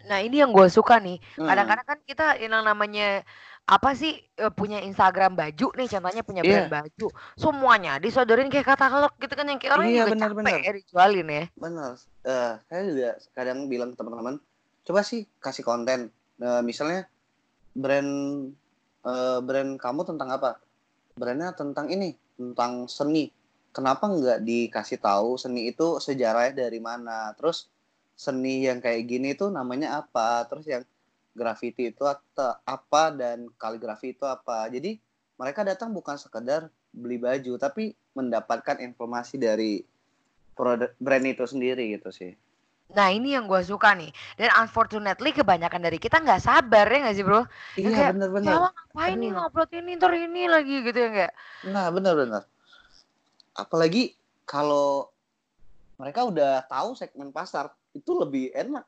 [0.05, 1.49] nah ini yang gue suka nih Hmm.
[1.49, 3.25] kadang-kadang kan kita yang namanya
[3.65, 6.69] apa sih eh, punya Instagram baju nih contohnya punya Iya.
[6.69, 10.37] brand baju semuanya disodorin kayak katalog gitu kan yang kayak orang Iya, juga benar, capek
[10.37, 10.59] benar.
[10.61, 11.91] ya dijualin ya Benar.
[12.23, 14.37] Eh, saya juga kadang bilang teman-teman,
[14.85, 16.13] coba sih kasih konten.
[16.37, 17.09] Eh, misalnya
[17.73, 18.11] brand
[19.05, 20.61] eh, brand kamu tentang apa?
[21.17, 23.33] Brandnya tentang ini, tentang seni.
[23.73, 27.33] Kenapa nggak dikasih tahu seni itu sejarahnya dari mana?
[27.37, 27.69] Terus
[28.17, 30.45] seni yang kayak gini itu namanya apa?
[30.49, 30.83] Terus yang
[31.37, 34.65] graffiti itu apa dan kaligrafi itu apa?
[34.69, 34.97] Jadi
[35.37, 39.85] mereka datang bukan sekedar beli baju, tapi mendapatkan informasi dari
[40.57, 42.33] produk brand itu sendiri gitu sih.
[42.95, 44.07] Nah ini yang gue suka nih
[44.39, 47.43] Dan unfortunately kebanyakan dari kita nggak sabar ya nggak sih bro
[47.75, 48.47] Iya kayak, bener-bener.
[48.47, 51.31] Ya ngapain nih ngupload ini ntar ini lagi gitu ya nggak
[51.67, 52.43] Nah bener-bener.
[53.57, 54.15] Apalagi
[54.47, 55.11] kalau
[55.99, 58.85] mereka udah tahu segmen pasar itu lebih enak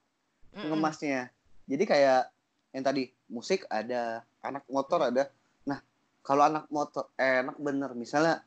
[0.55, 0.71] Mm-mm.
[0.71, 1.33] ngemasnya.
[1.67, 2.29] Jadi kayak
[2.69, 5.27] yang tadi musik ada, anak motor ada.
[5.65, 5.81] Nah
[6.23, 8.45] kalau anak motor eh, enak bener misalnya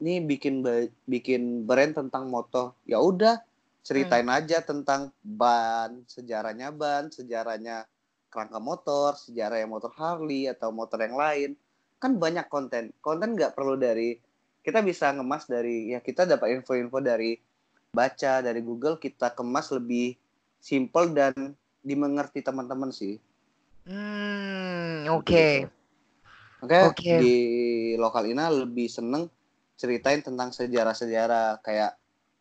[0.00, 0.64] ini bikin
[1.06, 3.38] bikin brand tentang motor ya udah
[3.80, 7.88] ceritain aja tentang ban sejarahnya ban sejarahnya
[8.30, 11.50] kerangka motor sejarahnya motor Harley atau motor yang lain.
[12.00, 12.94] Kan banyak konten.
[13.02, 14.16] Konten nggak perlu dari
[14.60, 17.36] kita bisa ngemas dari ya kita dapat info-info dari
[17.90, 20.14] baca dari Google kita kemas lebih
[20.60, 21.34] simple dan
[21.80, 23.16] dimengerti teman-teman sih.
[23.88, 25.80] Hmm oke.
[26.60, 27.16] Oke, Oke.
[27.16, 27.36] di
[27.96, 29.32] lokal Ina lebih seneng
[29.80, 31.64] ceritain tentang sejarah-sejarah.
[31.64, 31.96] Kayak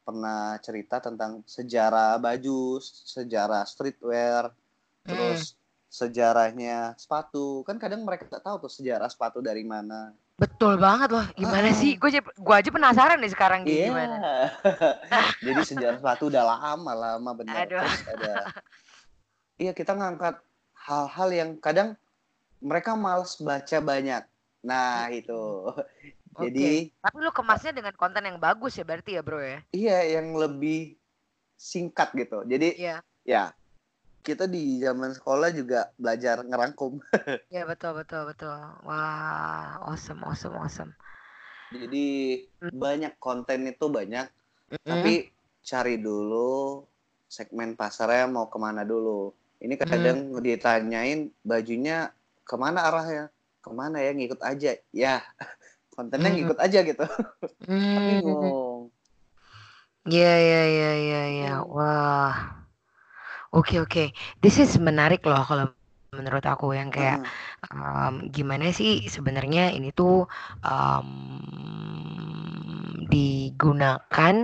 [0.09, 4.49] pernah cerita tentang sejarah baju, sejarah streetwear,
[5.05, 5.53] terus
[5.85, 7.61] sejarahnya sepatu.
[7.61, 10.17] Kan kadang mereka nggak tahu tuh sejarah sepatu dari mana.
[10.33, 11.75] Betul banget loh gimana Ah.
[11.75, 13.91] sih gue aja, gua aja penasaran nih sekarang Iya.
[13.91, 14.17] gimana
[15.45, 17.67] Jadi sejarah sepatu udah lama lama benar.
[17.67, 17.83] Aduh.
[17.83, 18.33] Terus ada
[19.59, 20.39] Iya, kita ngangkat
[20.87, 21.99] hal-hal yang kadang
[22.63, 24.23] mereka males baca banyak.
[24.63, 25.67] Nah, itu.
[26.43, 30.33] Jadi Tapi lu kemasnya dengan konten yang bagus ya berarti ya bro ya Iya, yang
[30.33, 30.97] lebih
[31.57, 32.41] singkat gitu.
[32.51, 33.53] Jadi Iya ya
[34.25, 36.99] kita di zaman sekolah juga belajar ngerangkum.
[37.51, 38.53] Iya betul betul betul
[38.87, 40.91] Wah awesome awesome awesome
[41.69, 42.05] Jadi
[42.61, 42.69] Hmm.
[42.73, 44.25] banyak konten itu banyak,
[44.89, 45.29] tapi
[45.61, 46.81] cari dulu
[47.29, 49.33] segmen pasarnya mau ke mana dulu.
[49.61, 52.09] Ini kadang ditanyain bajunya
[52.49, 53.23] ke mana arahnya,
[53.61, 54.71] ke mana ya ngikut aja.
[54.95, 55.21] Ya
[55.99, 56.35] kontennya Hmm.
[56.35, 57.03] ngikut aja gitu.
[57.67, 58.07] Hmm.
[58.07, 58.91] Bingung.
[60.11, 61.47] Iya iya iya iya iya.
[61.59, 61.71] Hmm.
[61.75, 62.33] Wah.
[63.53, 64.03] Oke oke.
[64.43, 65.65] This is menarik loh kalau
[66.13, 67.69] menurut aku yang kayak Heeh.
[67.73, 70.25] em, gimana sih sebenarnya ini tuh
[70.65, 71.09] em,
[73.13, 74.35] digunakan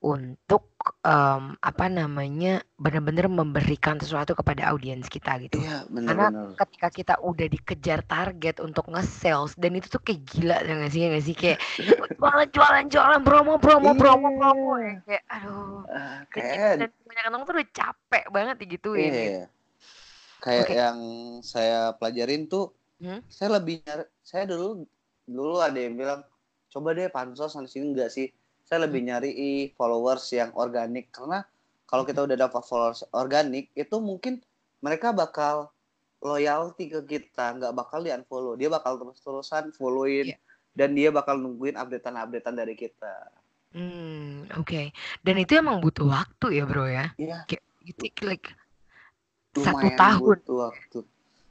[0.00, 0.64] untuk
[1.04, 5.60] um, apa namanya benar-benar memberikan sesuatu kepada audiens kita gitu.
[5.60, 6.56] Iya, Karena benar-benar.
[6.56, 11.00] ketika kita udah dikejar target untuk nge-sales dan itu tuh kayak gila ya nggak sih
[11.04, 11.58] ya sih kayak
[12.20, 14.88] jualan jualan jualan promo promo promo promo Iya.
[14.88, 19.40] ya kayak aduh Ah, kayak dan banyak orang tuh udah capek banget digituin gitu.
[19.40, 19.44] iya.
[20.40, 20.72] Kayak Oke.
[20.72, 20.98] yang
[21.44, 23.20] saya pelajarin tuh, Hmm?
[23.28, 23.80] saya lebih
[24.24, 24.84] saya dulu
[25.28, 26.20] dulu ada yang bilang
[26.72, 28.28] coba deh pansos sana sini enggak sih.
[28.70, 29.34] Saya lebih nyari
[29.74, 31.42] followers yang organik karena
[31.90, 34.38] kalau kita udah dapat followers organik itu mungkin
[34.78, 35.74] mereka bakal
[36.22, 38.54] loyalty ke kita, nggak bakal di unfollow.
[38.54, 40.38] Dia bakal terus-terusan followin Iya.
[40.70, 43.34] dan dia bakal nungguin updatean-updatean dari kita.
[43.74, 44.94] Hmm, oke.
[45.18, 47.10] Dan itu emang butuh waktu ya, Bro ya.
[47.18, 47.62] Iya, Kayak
[47.98, 48.46] take like
[49.50, 50.26] satu tahun.
[50.30, 50.98] butuh waktu.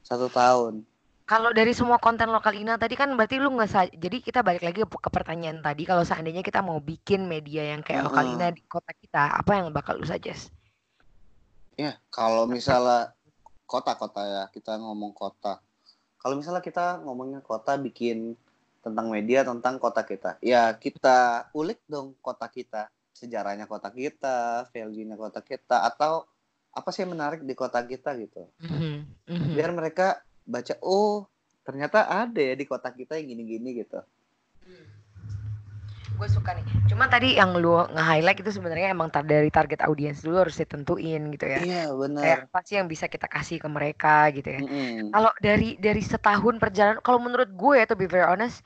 [0.07, 0.87] Satu tahun.
[1.29, 4.65] Kalau dari semua konten lokal Ina tadi kan berarti lu nggak sa- jadi kita balik
[4.65, 8.65] lagi ke pertanyaan tadi kalau seandainya kita mau bikin media yang kayak lokal Ina di
[8.65, 10.49] kota kita, apa yang bakal lu suggest?
[11.77, 13.13] Ya, kalau misalnya
[13.69, 15.61] kota-kota ya, kita ngomong kota.
[16.17, 18.33] Kalau misalnya kita ngomongnya kota bikin
[18.81, 20.41] tentang media tentang kota kita.
[20.41, 22.89] Ya, kita ulik dong kota kita.
[23.13, 26.25] Sejarahnya kota kita, value-nya kota kita atau
[26.73, 28.49] apa sih yang menarik di kota kita gitu.
[28.65, 29.53] Mhm, mhm.
[29.53, 31.29] Biar mereka baca, oh,
[31.61, 34.01] ternyata ada ya di kota kita yang gini-gini gitu.
[36.19, 36.65] Gue suka nih.
[36.91, 41.31] Cuma tadi yang lu nge-highlight itu sebenarnya emang tar- dari target audiens dulu harus ditentuin
[41.31, 41.61] gitu ya.
[41.63, 42.37] Iya, Kayak benar.
[42.51, 44.59] apa sih yang bisa kita kasih ke mereka gitu ya.
[44.59, 45.15] Mm-mm.
[45.15, 48.59] Kalau dari dari setahun perjalanan, kalau menurut gue ya to be very honest,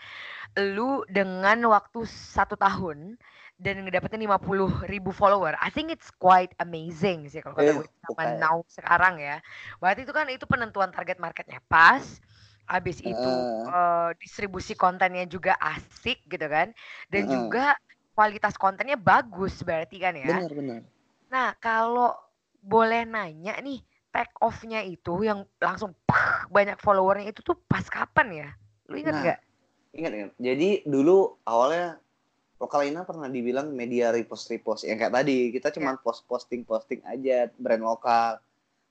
[0.58, 3.22] lu dengan waktu satu tahun
[3.62, 7.86] dan ngedapetin 50 ribu follower, I think it's quite amazing sih kalau kata Eh, gue
[8.04, 8.40] sama bukan.
[8.40, 9.40] now sekarang ya.
[9.80, 12.04] Berarti itu kan itu penentuan target marketnya pas,
[12.68, 16.74] habis itu eh, distribusi kontennya juga asik gitu kan,
[17.14, 17.32] dan Heeh.
[17.32, 17.74] juga
[18.18, 20.34] kualitas kontennya bagus berarti kan ya.
[20.34, 20.84] Benar, benar.
[21.34, 22.10] Nah, kalau
[22.64, 23.80] boleh nanya nih,
[24.14, 28.48] take off-nya itu yang langsung pah, banyak followernya itu tuh pas kapan ya?
[28.90, 29.40] Lu ingat Nah, nggak?
[29.98, 30.32] Ingat, ingat.
[30.48, 31.98] Jadi dulu awalnya
[32.64, 34.88] Lokalina pernah dibilang media repost-repost.
[34.88, 35.76] Yang kayak tadi, kita Iya.
[35.76, 38.40] cuma post-posting-posting aja brand lokal.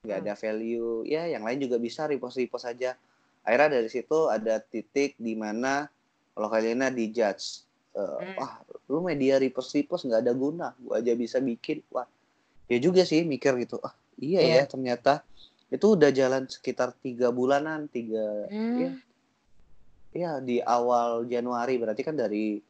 [0.05, 0.27] Nggak Hmm.
[0.29, 1.09] ada value.
[1.09, 3.01] Ya, yang lain juga bisa repost-repost aja.
[3.41, 5.89] Akhirnya dari situ ada titik di mana
[6.37, 7.65] Lokalina dijudge.
[7.93, 8.37] Eh, Hmm.
[8.37, 8.53] Wah,
[8.89, 10.77] lu media repost-repost nggak ada guna.
[10.77, 11.81] Gua aja bisa bikin.
[11.89, 12.05] Wah,
[12.69, 13.81] ya juga sih mikir gitu.
[13.81, 14.55] Ah, iya Iya.
[14.61, 15.25] ya ternyata.
[15.69, 17.89] Itu udah jalan sekitar tiga bulanan.
[17.89, 18.77] Tiga, Hmm.
[18.77, 18.91] ya,
[20.13, 22.61] ya di awal Januari berarti kan dari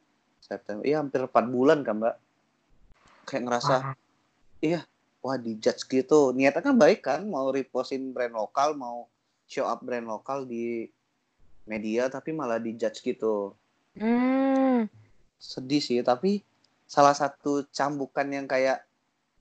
[0.42, 2.16] September ya hampir 4 bulan kan mbak
[3.24, 4.82] kayak ngerasa Wah.
[5.22, 9.06] wah di judge gitu niatnya kan baik kan mau repostin brand lokal mau
[9.46, 10.90] show up brand lokal di
[11.62, 13.54] media tapi malah di judge gitu
[13.92, 14.88] Hmm.
[15.36, 16.40] sedih sih tapi
[16.88, 18.80] salah satu cambukan yang kayak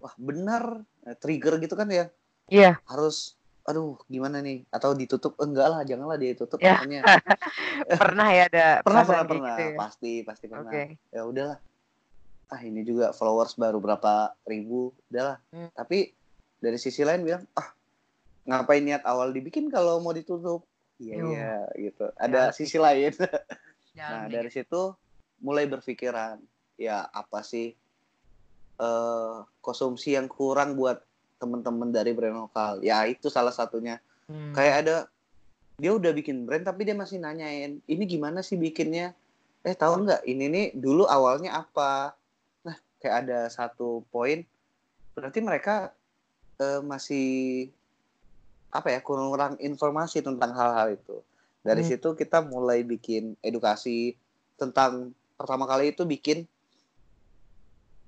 [0.03, 2.11] wah benar eh, trigger gitu kan ya
[2.51, 2.83] Iya.
[2.83, 4.65] harus aduh gimana nih?
[4.67, 6.77] Atau ditutup enggak lah janganlah dia tutup Ya.
[6.77, 7.01] makanya
[8.01, 9.47] Pernah ya ada pernah pernah pernah.
[9.51, 9.75] gitu ya?
[9.77, 10.67] pasti pasti pernah.
[10.67, 10.83] Oke.
[11.07, 11.57] ya udahlah.
[12.47, 15.37] Ah ini juga followers baru berapa ribu udahlah.
[15.49, 15.69] Hmm.
[15.71, 16.11] tapi
[16.57, 17.69] dari sisi lain bilang ah
[18.43, 20.65] ngapain niat awal dibikin kalau mau ditutup?
[20.97, 22.09] Iya iya gitu.
[22.15, 23.13] Ada Dalam sisi lain.
[23.91, 24.31] Dalam nah nih.
[24.31, 24.81] dari situ
[25.37, 26.39] mulai berpikiran
[26.75, 27.73] ya apa sih
[28.77, 30.97] eh konsumsi yang kurang buat
[31.41, 32.77] teman-teman dari brand lokal.
[32.85, 33.97] Ya itu salah satunya.
[34.29, 34.53] Hmm.
[34.55, 34.95] kayak ada
[35.75, 39.11] dia udah bikin brand tapi dia masih nanyain ini gimana sih bikinnya?
[39.65, 40.23] Eh tahu nggak?
[40.23, 42.13] Ini nih dulu awalnya apa?
[42.63, 44.45] Nah kayak ada satu poin
[45.11, 45.91] berarti mereka
[46.61, 47.27] eh, masih
[48.71, 51.19] apa ya kurang informasi tentang hal-hal itu.
[51.59, 51.89] Dari Hmm.
[51.91, 54.15] situ kita mulai bikin edukasi
[54.55, 56.47] tentang pertama kali itu bikin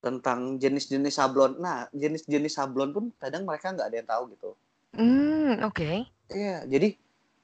[0.04, 4.52] tentang jenis-jenis sablon nah jenis-jenis sablon pun kadang mereka nggak ada yang tahu gitu
[4.94, 6.06] Hmm, oke.
[6.30, 6.94] Iya, jadi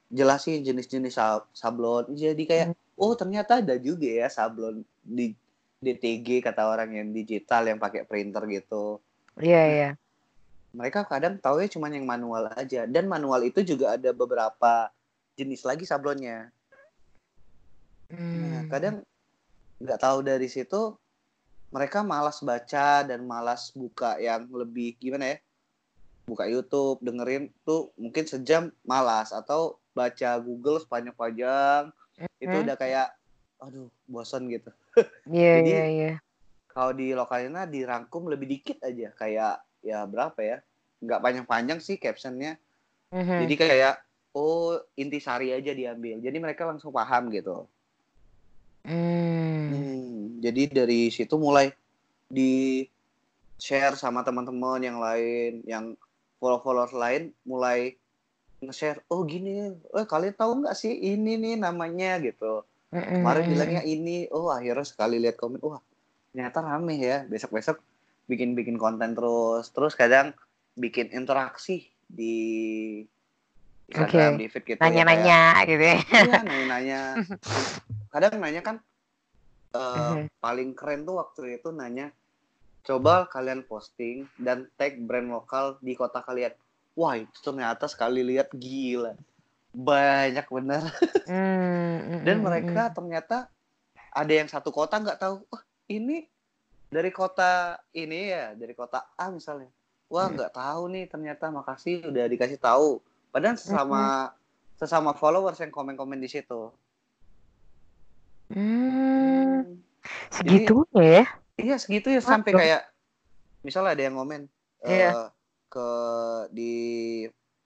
[0.06, 2.14] jelasin jenis-jenis sa- sablon.
[2.14, 5.34] Jadi kayak, oh ternyata ada juga ya sablon di
[5.82, 9.02] DTG kata orang yang digital yang pakai printer gitu.
[9.34, 9.90] Iya, iya.
[10.70, 12.86] Mereka kadang tahu ya cuma yang manual aja.
[12.86, 14.92] Dan manual itu juga ada beberapa
[15.34, 16.54] jenis lagi sablonnya.
[18.14, 18.70] Nah, Hmm.
[18.70, 18.96] kadang
[19.82, 20.94] nggak tahu dari situ
[21.70, 25.38] mereka malas baca dan malas buka yang lebih gimana ya?
[26.26, 31.90] Buka YouTube, dengerin tuh mungkin sejam malas atau baca Google sepanjang-panjang
[32.38, 32.64] itu Hmm.
[32.66, 33.08] udah kayak
[33.58, 34.70] aduh bosan gitu.
[35.30, 36.12] Iya, jadi- iya, iya.
[36.70, 40.58] Kalau di lokalnya dirangkum lebih dikit aja kayak ya berapa ya?
[41.02, 42.54] Nggak panjang-panjang sih captionnya.
[43.10, 43.46] Mhm.
[43.46, 43.94] Jadi kayak
[44.38, 46.22] oh intisari aja diambil.
[46.22, 47.66] Jadi mereka langsung paham gitu.
[48.86, 49.66] Hmm.
[49.70, 50.09] Hmm,
[50.40, 51.68] jadi dari situ mulai
[52.26, 52.82] di
[53.60, 55.84] share sama teman-teman yang lain yang
[56.40, 57.92] follow-follower lain mulai
[58.64, 62.16] nge-share oh gini eh kalian tahu nggak sih ini nih namanya?
[62.24, 62.64] Gitu.
[62.90, 65.78] Kemarin bilangnya ini oh akhirnya sekali lihat komen wah
[66.32, 67.78] ternyata rame ya besok-besok
[68.26, 69.68] bikin-bikin konten terus.
[69.68, 70.32] Terus kadang
[70.80, 72.36] bikin interaksi di
[73.90, 74.40] Instagram Oke.
[74.40, 75.96] di feed gitu Nanya-nanya gitu ya.
[75.98, 77.00] ya, kayak, iya nanya-nanya.
[78.14, 78.76] Kadang nanya kan
[79.70, 80.26] Mhm.
[80.42, 82.10] paling keren tuh waktu itu nanya
[82.82, 86.50] coba kalian posting dan tag brand lokal di kota kalian.
[86.98, 89.14] Wah itu ternyata sekali lihat gila.
[89.70, 90.82] Banyak bener.
[91.28, 93.46] Hmm, dan mm, mm, mereka ternyata
[94.10, 96.26] ada yang satu kota nggak tahu wah ini
[96.90, 99.70] dari kota ini ya dari kota A misalnya.
[100.10, 100.34] Wah Hmm.
[100.34, 102.98] nggak tahu nih ternyata makasih udah dikasih tahu.
[103.30, 104.34] Padahal sesama
[104.74, 106.74] sesama followers yang komen-komen di situ.
[106.74, 106.89] mm.
[108.50, 109.78] Hmm,
[110.42, 111.24] Jadi- segitunya ya.
[111.60, 112.82] iya segitu ya sampai kayak
[113.62, 114.50] misalnya ada yang komen
[114.82, 115.30] Iya.
[115.70, 115.88] ke
[116.50, 116.74] di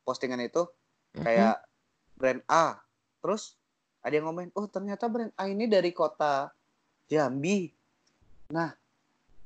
[0.02, 0.66] postingan itu
[1.14, 1.62] kayak
[2.18, 2.76] brand A
[3.22, 3.56] terus
[4.04, 6.52] ada yang komen oh ternyata brand A ini dari kota
[7.08, 7.72] Jambi.
[8.52, 8.76] Nah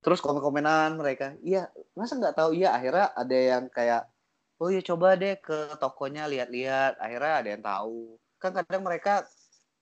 [0.03, 2.51] terus komen-komenan mereka iya masa nggak tahu?
[2.59, 4.11] Iya akhirnya ada yang kayak
[4.59, 6.99] oh ya coba deh ke tokonya lihat-lihat.
[6.99, 8.19] Akhirnya ada yang tahu.
[8.43, 9.23] Kan kadang mereka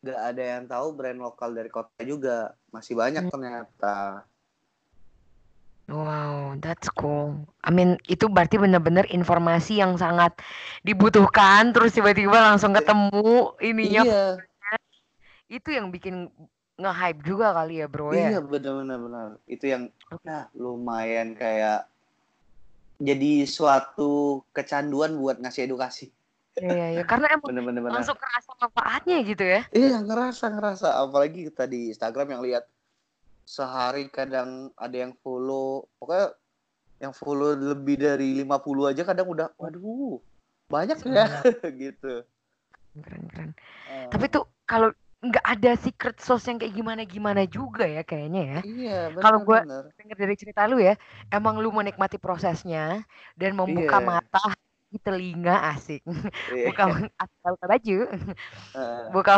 [0.05, 3.33] nggak ada yang tahu brand lokal dari kota juga masih banyak Hmm.
[3.33, 3.97] ternyata
[5.87, 7.47] Wow, that's cool.
[7.63, 10.35] I mean, itu berarti benar-benar informasi yang sangat
[10.83, 14.03] dibutuhkan, terus tiba-tiba langsung ketemu ininya.
[14.03, 14.23] iya
[15.47, 16.27] Itu yang bikin
[16.77, 18.41] nge-hype juga kali ya, bro iya ya.
[18.43, 19.83] benar-benar benar itu yang
[20.27, 21.89] ya, lumayan kayak
[23.01, 26.13] jadi suatu kecanduan buat ngasih edukasi
[26.57, 27.03] Iya, iya, iya.
[27.05, 27.95] Karena emang bener-bener bener.
[28.01, 29.61] langsung kerasa manfaatnya gitu ya.
[29.71, 32.65] Iya ngerasa ngerasa apalagi kita di Instagram yang lihat
[33.45, 36.35] sehari kadang ada yang follow pokoknya
[36.99, 40.19] yang follow lebih dari 50 aja kadang udah waduh
[40.67, 41.45] banyak ya
[41.85, 42.25] gitu.
[42.97, 43.53] Keren-keren.
[43.93, 44.89] Eh, Tapi tuh kalau
[45.21, 48.61] nggak ada secret sauce yang kayak gimana-gimana juga ya kayaknya ya.
[48.65, 49.93] iya kalau bener-bener.
[49.97, 50.97] Dengar dari cerita lu ya,
[51.29, 53.05] emang lu menikmati prosesnya
[53.37, 54.07] dan membuka Iya.
[54.07, 54.43] mata
[54.97, 56.01] di telinga asik.
[56.49, 56.73] Iya.
[56.73, 56.83] Buka
[57.23, 57.95] asal buka baju,
[59.13, 59.33] buka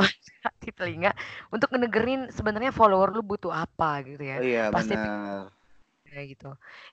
[0.62, 1.10] di telinga
[1.54, 4.38] untuk ngedengerin sebenarnya follower lu butuh apa gitu ya.
[4.42, 5.52] iya Pasti benar.
[6.08, 6.46] kayak gitu.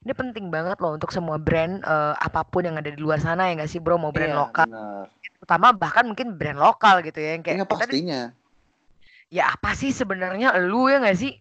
[0.03, 3.47] Ini penting banget loh untuk semua brand eh, apa pun yang ada di luar sana
[3.47, 5.05] ya nggak sih bro, mau brand Iya, lokal, benar.
[5.43, 8.21] utama bahkan mungkin brand lokal gitu ya yang kayak Iya kita nih, pastinya.
[9.35, 11.33] ya apa sih sebenarnya lu ya nggak sih?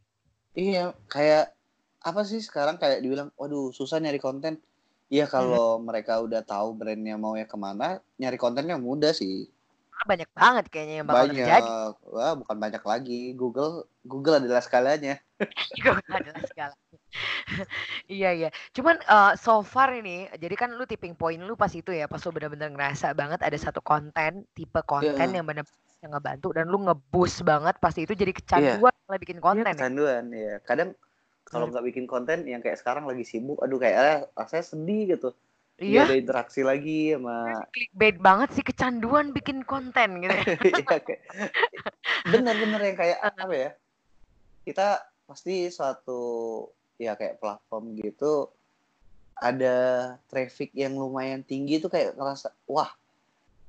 [0.62, 1.44] Iya, kayak
[2.08, 4.54] apa sih sekarang kayak dibilang, waduh susah nyari konten.
[5.12, 9.46] Iya kalau mereka udah tahu brandnya mau ya ke mana, nyari kontennya mudah sih.
[10.04, 11.70] Banyak banget kayaknya yang bakal Banyak, terjadi.
[12.10, 13.20] wah bukan banyak lagi.
[13.32, 15.16] Google, Google adalah skalanya.
[15.78, 16.74] Juga adalah segala.
[18.10, 18.48] iya iya.
[18.74, 22.18] Cuman eh, so far ini, jadi kan lu tipping point lu pas itu ya, pas
[22.20, 25.40] lu benar-benar ngerasa banget ada satu konten, tipe konten Iya.
[25.40, 25.64] yang benar
[26.04, 29.76] yang ngebantu dan lu nge-boost banget pasti itu jadi kecanduan malah bikin konten Iya, ya.
[29.78, 30.54] kecanduan ya.
[30.68, 30.90] Kadang
[31.54, 31.78] kalau Hmm.
[31.78, 35.30] nggak bikin konten yang kayak sekarang lagi sibuk, aduh kayak rasanya sedih gitu.
[35.78, 40.34] Iya, ada interaksi lagi sama clickbait banget sih kecanduan bikin konten gitu.
[40.34, 40.42] ya.
[40.82, 41.22] Iya, kayak
[42.26, 43.70] bener-bener yang kayak apa ya
[44.64, 46.22] kita pasti suatu
[46.96, 48.48] ya kayak platform gitu
[49.38, 49.76] ada
[50.30, 52.88] traffic yang lumayan tinggi tuh kayak ngerasa wah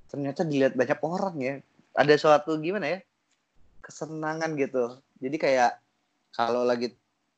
[0.08, 1.54] ternyata dilihat banyak orang ya
[1.98, 3.00] ada suatu gimana ya
[3.82, 5.72] kesenangan gitu jadi kayak
[6.32, 6.94] kalau lagi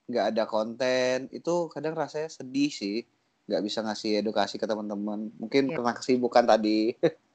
[0.07, 3.03] nggak ada konten itu kadang rasanya sedih sih.
[3.47, 5.31] Nggak bisa ngasih edukasi ke teman-teman.
[5.39, 5.79] Mungkin Iya.
[5.79, 6.91] karena kesibukan tadi.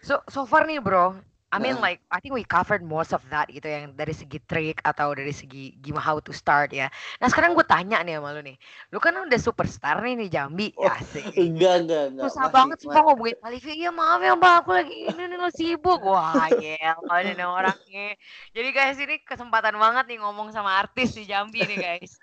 [0.00, 1.82] So so far nih bro, I mean Heeh.
[1.82, 5.34] like I think we covered most of that gitu yang dari segi trik atau dari
[5.34, 6.86] segi gimana how to start ya.
[7.18, 8.54] Nah sekarang gue tanya nih sama lu nih,
[8.94, 11.26] lu kan udah superstar nih di Jambi, Oh, asik.
[11.42, 13.72] enggak enggak enggak Susah Masih- banget sih Pak ngomongin Alifi.
[13.82, 16.00] Iya maaf ya Mbak, aku lagi ini nih lo sibuk.
[16.06, 18.06] Wah gel, kalau ada orangnya.
[18.54, 22.14] Jadi guys ini kesempatan banget nih ngomong sama artis di Jambi nih guys.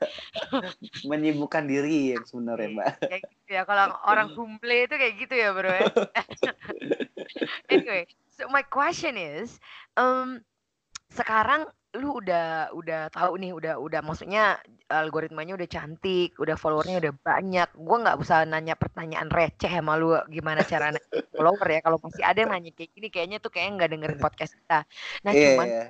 [1.10, 5.50] menyibukkan diri yang sebenarnya mbak Kayak gitu ya, kalau orang humble itu kayak gitu ya
[5.52, 5.84] bro ya.
[7.72, 8.04] anyway,
[8.38, 9.58] so my question is,
[9.98, 10.40] um,
[11.10, 11.66] sekarang
[11.98, 17.70] lu udah udah tahu nih, udah udah maksudnya algoritmanya udah cantik, udah followernya udah banyak.
[17.74, 20.94] Gua nggak usah nanya pertanyaan receh sama lu gimana cara
[21.34, 21.80] follower ya.
[21.82, 24.86] Kalau masih ada yang nanya kayak gini, kayaknya tuh kayak nggak dengerin podcast kita.
[25.26, 25.86] Nah Iya, cuman iya.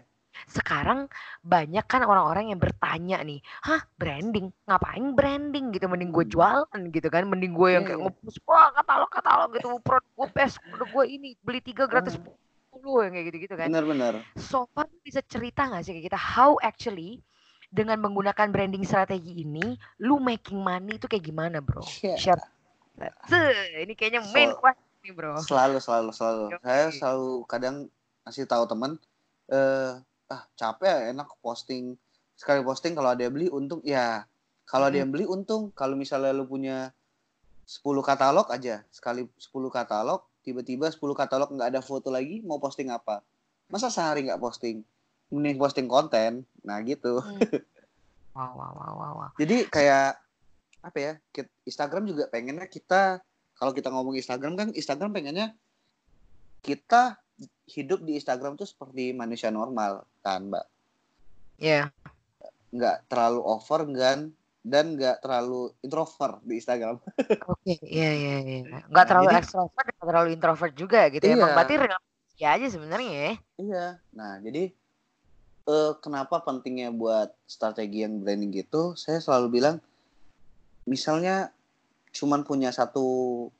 [0.45, 1.09] Sekarang
[1.41, 6.33] banyak kan orang-orang yang bertanya nih, hah branding, ngapain branding gitu, mending gue Hmm.
[6.33, 8.07] jualan gitu kan, mending gue yang Iya, kayak iya.
[8.13, 12.29] nge-push, wah katalog katalog gitu, produk gue best, produk gue ini beli tiga gratis Hmm.
[12.69, 13.67] sepuluh yang kayak gitu-gitu kan.
[13.67, 17.25] benar-benar So far bisa cerita nggak sih kayak kita how actually
[17.67, 21.83] dengan menggunakan branding strategi ini, lu making money itu kayak gimana, bro?
[21.99, 22.15] Iya.
[22.15, 22.43] Share.
[23.77, 25.35] Ini kayaknya main So- question nih, bro.
[25.37, 26.45] Selalu, selalu, selalu.
[26.63, 27.75] Saya selalu kadang
[28.23, 28.95] ngasih tahu teman,
[29.47, 31.95] eh, ah capek ya, enak posting.
[32.37, 33.81] Sekali posting kalau ada yang beli untung.
[33.83, 34.27] Ya
[34.67, 35.01] kalau ada Mm-mm.
[35.01, 35.71] yang beli untung.
[35.73, 36.91] Kalau misalnya lu punya
[37.67, 42.91] 10 katalog aja sekali 10 katalog tiba-tiba 10 katalog nggak ada foto lagi mau posting
[42.91, 43.19] apa?
[43.67, 44.83] Masa sehari nggak posting?
[45.27, 46.47] Mending posting konten.
[46.63, 47.19] Nah gitu.
[47.19, 47.39] Hmm.
[48.37, 49.29] Wow, wow, wow, wow, wow.
[49.33, 50.21] jadi kayak
[50.85, 53.17] apa ya kit- Instagram juga pengennya kita
[53.57, 55.57] kalau kita ngomong Instagram kan Instagram pengennya
[56.61, 57.17] kita
[57.67, 60.65] hidup di Instagram tuh seperti manusia normal kan mbak
[61.57, 61.89] Iya.
[62.69, 64.29] nggak terlalu over kan
[64.61, 66.99] dan nggak terlalu introvert di Instagram
[67.51, 68.57] Oke, iya, iya, iya.
[68.83, 71.33] Nggak Nah, terlalu jadi- extrovert, nggak terlalu introvert juga gitu ya.
[71.33, 71.45] Iya.
[71.49, 72.01] Berarti real
[72.37, 73.33] ya aja sebenarnya ya.
[73.57, 74.69] iya nah jadi
[75.65, 79.81] eh, kenapa pentingnya buat strategi yang branding gitu saya selalu bilang
[80.83, 81.49] misalnya
[82.13, 83.03] cuman punya satu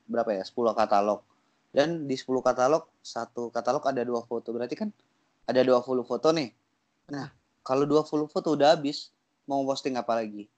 [0.06, 1.26] berapa ya 10 katalog
[1.74, 4.88] dan di 10 katalog satu katalog ada dua foto berarti kan
[5.44, 6.52] ada 20 foto nih
[7.12, 7.28] nah
[7.64, 9.12] kalau 20 foto udah habis
[9.44, 10.48] mau posting apa lagi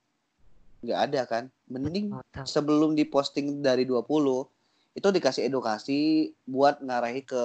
[0.81, 4.01] nggak ada kan mending sebelum diposting dari 20
[4.91, 7.43] itu dikasih edukasi buat ngarahi ke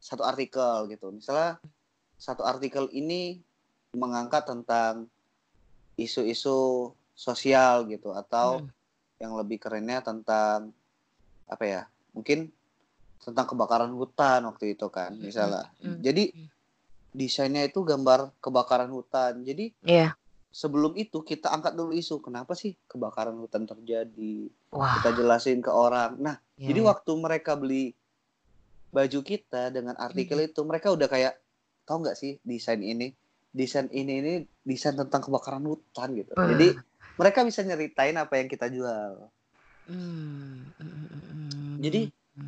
[0.00, 1.12] satu artikel gitu.
[1.12, 1.60] Misalnya
[2.16, 3.44] satu artikel ini
[3.92, 5.04] mengangkat tentang
[6.00, 8.72] isu-isu sosial gitu atau Hmm.
[9.20, 10.72] yang lebih kerennya tentang
[11.48, 11.82] apa ya?
[12.16, 12.52] Mungkin
[13.22, 15.68] tentang kebakaran hutan waktu itu kan misalnya.
[15.82, 15.98] Hmm.
[16.00, 16.48] Jadi Hmm.
[17.16, 19.40] desainnya itu gambar kebakaran hutan.
[19.42, 20.12] Jadi Iya.
[20.52, 24.96] sebelum itu kita angkat dulu isu kenapa sih kebakaran hutan terjadi Wah.
[24.96, 26.88] kita jelasin ke orang nah iya, jadi iya.
[26.96, 27.92] waktu mereka beli
[28.88, 31.36] baju kita dengan artikel itu mereka udah kayak
[31.84, 33.12] tahu nggak sih desain ini
[33.52, 34.32] desain ini ini
[34.64, 36.48] desain tentang kebakaran hutan gitu Wah.
[36.48, 36.80] jadi
[37.20, 39.28] mereka bisa nyeritain apa yang kita jual
[39.86, 41.74] Hmm, hmm, hmm, hmm.
[41.84, 42.00] jadi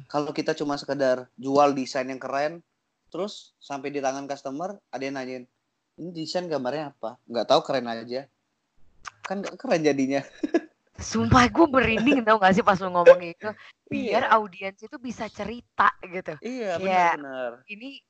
[0.09, 2.61] kalau kita cuma sekedar jual desain yang keren
[3.09, 5.45] terus sampai di tangan customer ada yang nanyain
[5.99, 7.19] ini desain gambarnya apa?
[7.27, 8.31] Nggak tahu keren aja.
[9.27, 10.23] Kan nggak keren jadinya.
[10.99, 13.47] Sumpah gue merinding tau gak sih pas lu ngomong itu?
[13.93, 14.35] Biar Iya.
[14.35, 16.35] audiens itu bisa cerita gitu.
[16.43, 17.53] Iya benar-benar.
[17.71, 18.03] Ini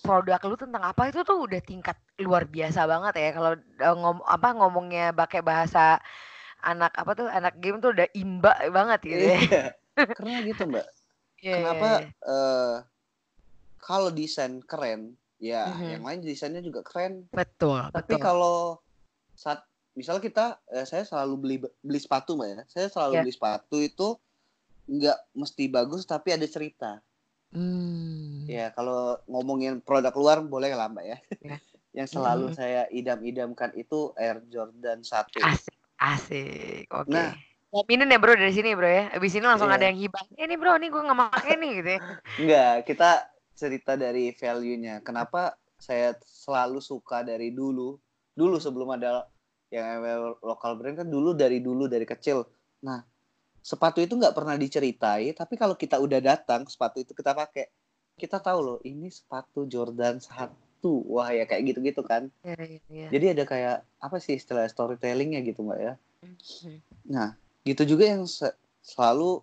[0.00, 3.28] produk lu tentang apa itu tuh udah tingkat luar biasa banget ya.
[3.36, 6.00] Kalau uh, ngom apa ngomongnya pakai bahasa
[6.64, 9.36] anak apa tuh anak game tuh udah imba banget gitu ya.
[9.36, 9.64] Iya.
[10.16, 10.86] Karena gitu mbak.
[11.42, 12.76] Iya, Kenapa iya, eh,
[13.82, 15.90] kalau desain keren, ya Mhm.
[15.90, 17.26] yang lain desainnya juga keren.
[17.34, 18.78] Betul Tapi betul kalau
[19.34, 19.66] saat
[19.98, 22.60] misalnya kita, eh, saya selalu beli beli sepatu mbak ya.
[22.70, 23.22] Saya selalu Iya.
[23.26, 24.08] beli sepatu itu
[24.86, 27.02] nggak mesti bagus tapi ada cerita.
[27.50, 28.46] Hmm.
[28.46, 31.18] Ya kalau ngomongin produk luar boleh lah mbak ya.
[31.42, 31.58] Iya.
[31.98, 32.56] yang selalu Mhm.
[32.56, 35.42] saya idam-idamkan itu Air Jordan 1.
[35.42, 37.34] Asik asik Oke Nah.
[37.72, 39.76] Yaminin ya bro dari sini bro ya Abis ini langsung Iya.
[39.80, 42.00] ada yang hibah Ini bro nih gue gak pakai nih gitu ya
[42.32, 43.10] Enggak, kita
[43.52, 45.04] cerita dari value-nya.
[45.04, 48.00] Kenapa saya selalu suka dari dulu.
[48.32, 49.28] Dulu sebelum ada
[49.68, 52.44] yang ML lokal brand kan dulu dari dulu dari kecil.
[52.84, 53.04] Nah,
[53.60, 57.68] sepatu itu nggak pernah diceritai, tapi kalau kita udah datang, sepatu itu kita pakai.
[58.16, 60.50] Kita tahu loh, ini sepatu Jordan 1.
[61.12, 62.32] Wah, ya kayak gitu-gitu kan.
[62.42, 65.94] Iya iya iya Jadi ada kayak apa sih istilah storytellingnya gitu, Mbak ya.
[66.24, 66.76] Mhm.
[67.12, 69.42] Nah, gitu juga yang se- selalu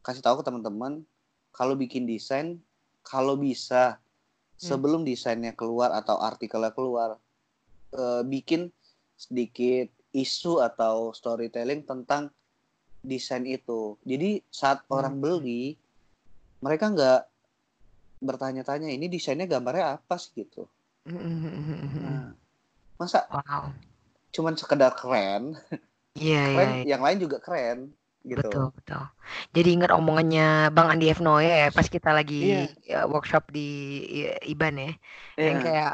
[0.00, 1.04] kasih tahu ke teman-teman
[1.52, 2.60] kalau bikin desain
[3.04, 4.00] kalau bisa
[4.58, 7.20] sebelum desainnya keluar atau artikelnya keluar
[7.94, 8.72] eh, bikin
[9.16, 12.32] sedikit isu atau storytelling tentang
[13.04, 13.96] desain itu.
[14.02, 14.98] Jadi saat Hmm.
[14.98, 15.76] orang beli
[16.58, 17.20] mereka nggak
[18.18, 20.66] bertanya-tanya ini desainnya gambarnya apa sih gitu.
[21.06, 22.02] Mhm.
[22.02, 22.34] Nah,
[22.98, 23.70] masa Wow
[24.28, 25.56] cuman sekedar keren,
[26.16, 26.84] Iya iya keren iya.
[26.88, 27.78] yang lain juga keren
[28.24, 28.48] gitu.
[28.48, 29.02] Betul, betul.
[29.56, 32.64] Jadi ingat omongannya Bang Andi Evno ya pas kita lagi Iya.
[32.84, 33.66] ya, workshop di
[34.52, 34.90] IBAN ya.
[35.38, 35.64] Yang Iya.
[35.64, 35.92] kayak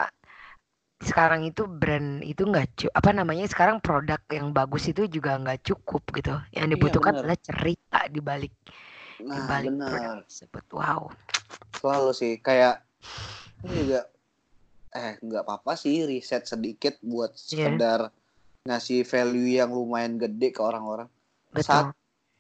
[1.04, 5.60] sekarang itu brand itu nggak cu apa namanya sekarang produk yang bagus itu juga nggak
[5.66, 6.34] cukup gitu.
[6.56, 7.22] Yang Iya, dibutuhkan benar.
[7.22, 8.52] adalah cerita di balik
[9.14, 10.64] di Nah, balik produk tersebut.
[10.74, 11.02] Wow.
[11.78, 12.82] Selalu sih kayak
[13.64, 14.00] ini juga
[14.94, 17.66] eh nggak apa-apa sih riset sedikit buat Iya.
[17.68, 18.00] sekedar
[18.64, 21.04] ngasih value yang lumayan gede ke orang-orang.
[21.60, 21.92] Saat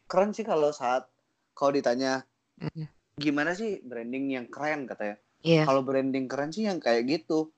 [0.08, 1.04] keren sih kalau saat
[1.52, 2.24] kalau ditanya
[2.56, 2.88] Mhm.
[3.20, 5.20] gimana sih branding yang keren katanya.
[5.44, 5.68] Iya.
[5.68, 7.52] Kalau branding keren sih yang kayak gitu.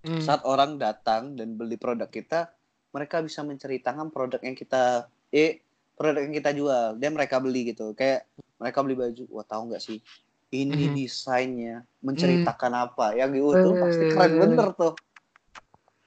[0.00, 0.24] Hmm.
[0.24, 2.48] Saat orang datang dan beli produk kita,
[2.96, 5.60] mereka bisa menceritakan produk yang kita eh
[5.92, 7.92] produk yang kita jual dan mereka beli gitu.
[7.92, 8.24] Kayak
[8.56, 10.00] mereka beli baju, wah tahu nggak sih?
[10.56, 10.94] Ini Mhm.
[10.96, 13.12] desainnya menceritakan apa?
[13.12, 14.94] Yang itu pasti keren bener tuh.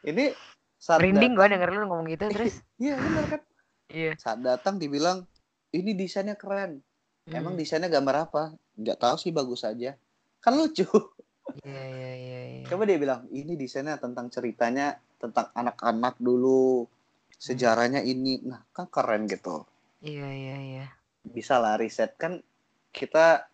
[0.02, 0.34] Ini
[0.80, 2.64] Saat Merinding gue denger lu ngomong gitu terus.
[2.84, 3.42] Iya benar kan.
[3.92, 4.12] Iya.
[4.16, 5.28] Saat datang dibilang
[5.76, 6.80] ini desainnya keren.
[7.28, 7.62] Emang Hmm.
[7.62, 8.44] desainnya gambar apa?
[8.80, 10.00] Nggak tahu sih bagus aja.
[10.40, 10.88] Kan lucu.
[11.68, 12.42] Iya iya iya.
[12.56, 12.66] iya.
[12.66, 16.88] Coba dia bilang ini desainnya tentang ceritanya tentang anak-anak dulu.
[17.36, 18.40] Sejarahnya ini.
[18.42, 19.68] Nah kan keren gitu.
[20.00, 20.86] Iya iya iya.
[21.22, 22.40] Bisa lah riset kan
[22.90, 23.52] kita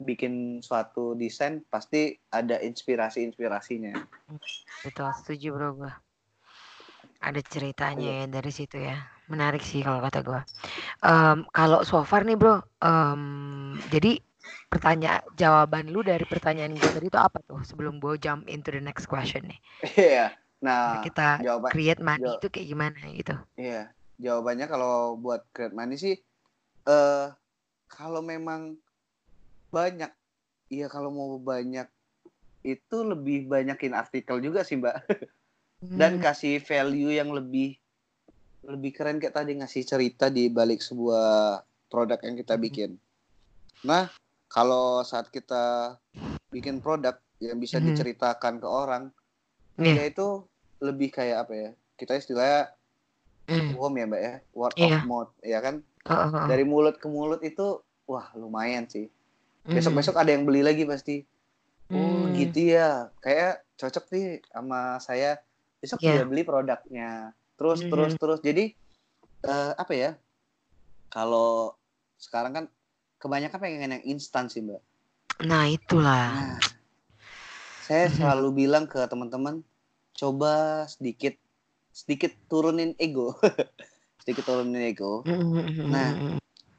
[0.00, 3.94] bikin suatu desain pasti ada inspirasi-inspirasinya.
[4.82, 5.92] Betul, setuju bro gua.
[7.22, 8.98] Ada ceritanya ya dari situ ya.
[9.30, 10.42] Menarik sih kalau kata gua.
[11.06, 14.18] Em, kalau so far nih bro, em, jadi
[14.66, 18.82] pertanyaan jawaban lu dari pertanyaan gue tadi itu apa tuh sebelum gue jump into the
[18.82, 19.60] next question nih.
[19.94, 20.26] Iya.
[20.62, 23.34] Nah, kita jawaban create money itu kayak gimana gitu.
[23.58, 26.16] Iya, jawabannya kalau buat create money sih
[26.82, 27.26] eh
[27.86, 28.74] kalau memang
[29.70, 30.10] banyak
[30.72, 31.86] iya kalau mau banyak
[32.62, 34.96] itu lebih banyakin artikel juga sih, Mbak.
[35.82, 37.74] Dan Hmm, kasih value yang lebih
[38.62, 41.58] lebih keren kayak tadi ngasih cerita di balik sebuah
[41.90, 42.62] produk yang kita Hmm.
[42.62, 42.90] bikin.
[43.82, 44.06] Nah,
[44.46, 45.98] kalau saat kita
[46.54, 47.90] bikin produk yang bisa Mhm.
[47.90, 49.10] diceritakan ke orang,
[49.82, 49.94] Iya.
[49.98, 50.46] ya itu
[50.78, 51.70] lebih kayak apa ya?
[51.98, 52.70] Kita istilahnya
[53.50, 54.96] Hmm, warm ya mbak ya word Iya.
[55.02, 56.46] of mouth ya kan oh, oh.
[56.46, 59.10] dari mulut ke mulut itu wah lumayan sih
[59.66, 61.26] Hmm, besok ada yang beli lagi pasti
[61.92, 65.42] oh hmm, gitu ya kayak cocok nih sama saya
[65.82, 66.22] besok Iya.
[66.22, 67.90] dia beli produknya terus Mhm.
[67.90, 68.70] terus terus jadi
[69.42, 70.10] eh, apa ya
[71.10, 71.74] kalau
[72.16, 72.64] sekarang kan
[73.18, 74.78] kebanyakan pengen yang instan sih mbak
[75.42, 76.30] Nah itulah.
[76.30, 76.56] nah
[77.82, 78.14] saya Mhm.
[78.14, 79.66] selalu bilang ke teman-teman
[80.14, 81.34] coba sedikit
[81.90, 83.34] sedikit turunin ego
[84.22, 86.14] sedikit turunin ego Hmm, Nah,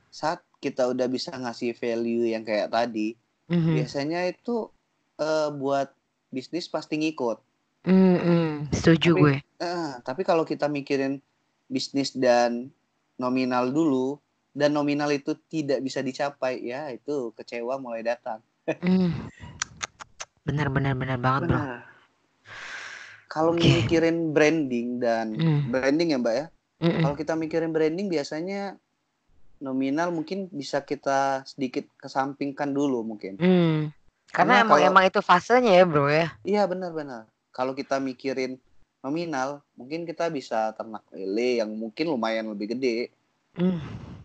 [0.08, 3.20] saat kita udah bisa ngasih value yang kayak tadi,
[3.52, 4.72] hmm, biasanya itu
[5.20, 5.92] eh, buat
[6.32, 7.38] bisnis pasti ngikut.
[7.86, 9.36] Hmm, hmm, setuju Tapi- gue.
[9.60, 11.20] Eh, tapi kalau kita mikirin
[11.66, 12.68] bisnis dan
[13.16, 14.20] nominal dulu,
[14.52, 18.40] dan nominal itu tidak bisa dicapai, ya itu kecewa mulai datang.
[18.80, 19.12] Hmm.
[20.44, 21.56] Benar benar benar banget bro.
[21.56, 21.80] Benar.
[23.28, 23.66] Kalau Oke.
[23.66, 26.46] mikirin branding dan Hmm, branding ya mbak ya,
[27.02, 28.78] kalau kita mikirin branding biasanya
[29.58, 33.40] nominal mungkin bisa kita sedikit kesampingkan dulu mungkin.
[33.40, 33.90] Hmm.
[34.30, 36.28] Karena Karena emang kalau- emang itu fasenya ya bro ya.
[36.44, 37.26] Iya benar-benar.
[37.54, 38.58] Kalau kita mikirin
[39.06, 43.14] nominal, mungkin kita bisa ternak lele yang mungkin lumayan lebih gede.
[43.54, 43.78] Hmm.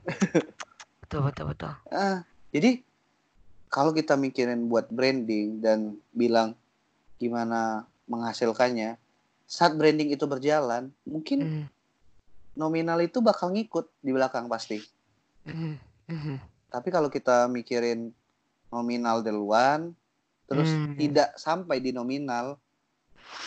[1.04, 1.72] betul betul betul.
[1.92, 2.80] Ah, jadi
[3.68, 6.56] kalau kita mikirin buat branding dan bilang
[7.20, 8.96] gimana menghasilkannya,
[9.44, 11.66] saat branding itu berjalan, mungkin Hmm,
[12.56, 14.80] nominal itu bakal ngikut di belakang pasti.
[15.44, 15.76] hmm,
[16.08, 16.38] hmm.
[16.72, 18.12] Tapi kalau kita mikirin
[18.72, 19.92] nominal duluan,
[20.48, 20.96] terus Hmm.
[20.96, 22.56] tidak sampai di nominal,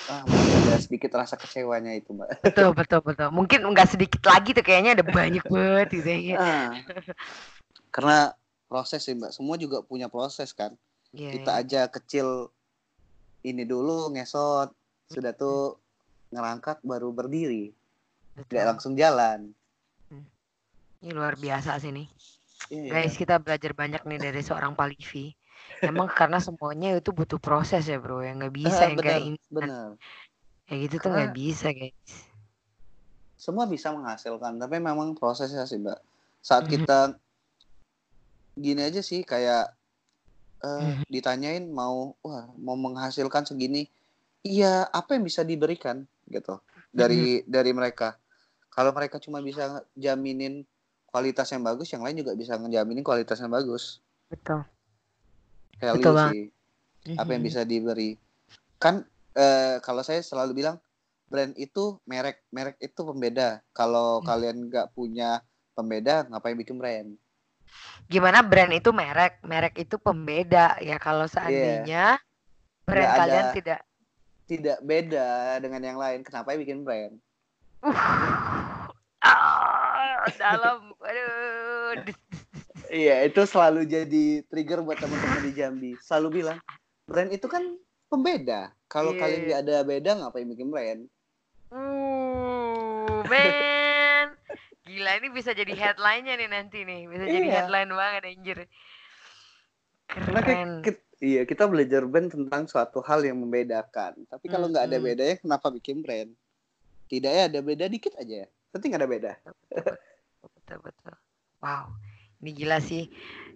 [0.09, 2.45] ah, ada sedikit rasa kecewanya itu, Mbak.
[2.45, 3.29] Betul betul betul.
[3.33, 6.37] Mungkin nggak sedikit lagi tuh kayaknya ada banyak banget gitu ya.
[6.39, 6.69] Ah.
[7.91, 8.31] Karena
[8.71, 10.71] proses sih mbak, semua juga punya proses kan.
[11.11, 11.61] Iya, Kita iya.
[11.67, 12.47] aja kecil
[13.43, 14.71] ini dulu ngesot,
[15.11, 15.75] sudah tuh
[16.31, 17.75] ngerangkak baru berdiri,
[18.31, 18.47] Betul.
[18.47, 19.51] nggak langsung jalan.
[21.01, 22.07] Ini luar biasa sih nih.
[22.69, 22.91] Iya.
[22.93, 25.33] Guys, kita belajar banyak nih dari seorang Palivi.
[25.81, 29.39] Emang karena semuanya itu butuh proses ya bro, yang nggak bisa Ah, yang kayak ini,
[29.49, 29.97] benar.
[30.65, 32.13] kayak gitu tuh nggak Karena- bisa guys.
[33.35, 35.97] Semua bisa menghasilkan, tapi memang prosesnya sih mbak.
[36.39, 36.71] Saat Mhm.
[36.71, 36.99] kita
[38.53, 39.73] gini aja sih kayak
[40.61, 41.09] eh, Mhm.
[41.09, 43.89] ditanyain mau wah mau menghasilkan segini,
[44.45, 46.61] iya apa yang bisa diberikan gitu
[46.93, 48.13] dari dari mereka.
[48.69, 50.61] Kalau mereka cuma bisa jaminin
[51.09, 54.05] kualitas yang bagus, yang lain juga bisa ngejaminin kualitas yang bagus.
[54.29, 54.61] Betul.
[55.81, 56.43] Value Betul sih,
[57.17, 57.49] apa yang Mhm.
[57.49, 58.13] bisa diberi.
[58.77, 59.01] Kan
[59.31, 60.77] eh, kalau saya selalu bilang
[61.25, 63.63] brand itu merek, merek itu pembeda.
[63.71, 64.27] Kalau Hmm.
[64.27, 65.39] kalian nggak punya
[65.71, 67.15] pembeda, ngapain bikin brand?
[68.05, 72.19] Gimana brand itu merek, merek itu pembeda ya kalau seandainya
[72.83, 73.07] brand Iya.
[73.07, 73.79] Nggak kalian ada- tidak
[74.43, 75.29] Tidak beda
[75.63, 77.15] dengan yang lain, kenapa bikin brand?
[77.79, 77.87] uh
[79.23, 82.03] ah, dalam aduh
[82.91, 85.91] Iya, itu selalu jadi trigger buat teman-teman di Jambi.
[86.03, 86.59] Selalu bilang,
[87.07, 87.63] brand itu kan
[88.11, 88.75] pembeda.
[88.91, 89.19] Kalau Iya.
[89.23, 91.07] kalian nggak ada beda, ngapain bikin brand?
[91.71, 94.35] Uh, man.
[94.83, 97.07] Gila ini bisa jadi headline-nya nih nanti nih.
[97.07, 97.55] Bisa jadi Iya.
[97.63, 98.57] headline banget anjir.
[100.11, 100.71] Karena Keren.
[100.83, 104.19] kit- iya kita belajar brand tentang suatu hal yang membedakan.
[104.27, 105.07] Tapi kalau nggak ada Mm-mm.
[105.07, 106.35] bedanya, kenapa bikin brand?
[107.07, 108.51] Tidak ya ada beda dikit aja.
[108.75, 109.39] Penting ada beda.
[110.43, 111.15] Betul betul.
[111.63, 111.95] Wow.
[112.41, 113.05] Ini gila sih.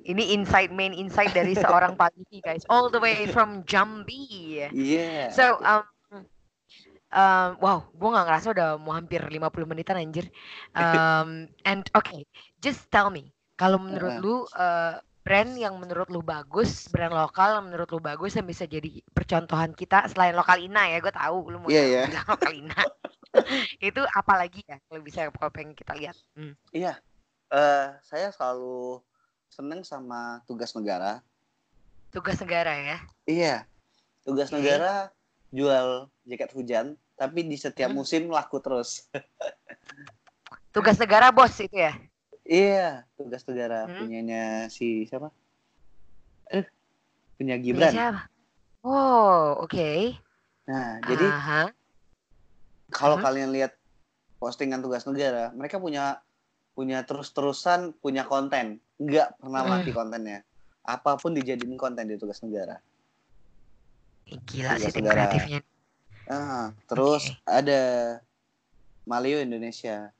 [0.05, 2.61] Ini insight main insight dari seorang Pak Vivi guys.
[2.69, 4.61] All the way from Jambi.
[4.69, 5.33] Iya.
[5.33, 5.85] So um
[7.15, 9.39] Um, wow, gue nggak ngerasa udah mau hampir 50
[9.71, 10.27] menitan anjir.
[10.75, 12.27] Um, and okay,
[12.59, 17.71] just tell me, kalau menurut lu uh, brand yang menurut lu bagus, brand lokal yang
[17.71, 21.57] menurut lu bagus yang bisa jadi percontohan kita selain lokal Ina ya, gue tahu lu
[21.63, 22.03] mau Iya, iya.
[22.11, 22.79] bilang lokal Ina.
[23.79, 26.19] itu apalagi ya kalau bisa kalau pengen kita lihat.
[26.35, 26.51] Hmm.
[26.75, 26.99] Iya,
[27.51, 29.01] eh saya selalu
[29.47, 31.21] seneng sama tugas negara.
[32.09, 32.97] Tugas negara ya.
[33.25, 33.55] Iya,
[34.23, 34.59] tugas Oke.
[34.59, 35.11] negara
[35.51, 36.85] jual jaket hujan,
[37.15, 37.99] tapi di setiap Hmm.
[37.99, 39.07] musim laku terus.
[40.75, 41.95] Tugas negara bos itu ya.
[42.43, 43.95] iya, tugas negara Hmm.
[43.97, 45.31] punyanya si siapa?
[46.51, 46.67] Eh,
[47.39, 47.91] punya Punya Gibran.
[47.95, 48.21] siapa?
[48.83, 50.19] Oh, oke.
[50.67, 51.27] Nah, jadi
[52.91, 53.25] kalau Hmm.
[53.25, 53.71] kalian lihat
[54.37, 56.21] postingan tugas negara, mereka punya
[56.75, 59.71] punya terus-terusan punya konten, nggak pernah Hmm.
[59.71, 60.43] mati kontennya.
[60.83, 62.77] Apa pun dijadiin konten di tugas negara.
[64.27, 65.15] Gila sih Tugas tim negara.
[65.31, 65.59] kreatifnya.
[66.27, 67.41] Ah, terus Oke.
[67.47, 67.81] ada
[69.07, 70.11] Malio Indonesia.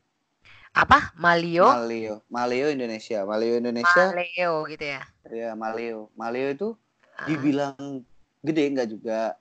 [0.72, 1.12] Apa?
[1.16, 1.66] Malio?
[1.66, 5.02] Malio, Malio Indonesia, Malio Indonesia, Maleo gitu ya.
[5.28, 6.70] ya Malio, Malio itu
[7.16, 7.26] Ah.
[7.26, 8.04] dibilang
[8.44, 9.40] gede nggak juga,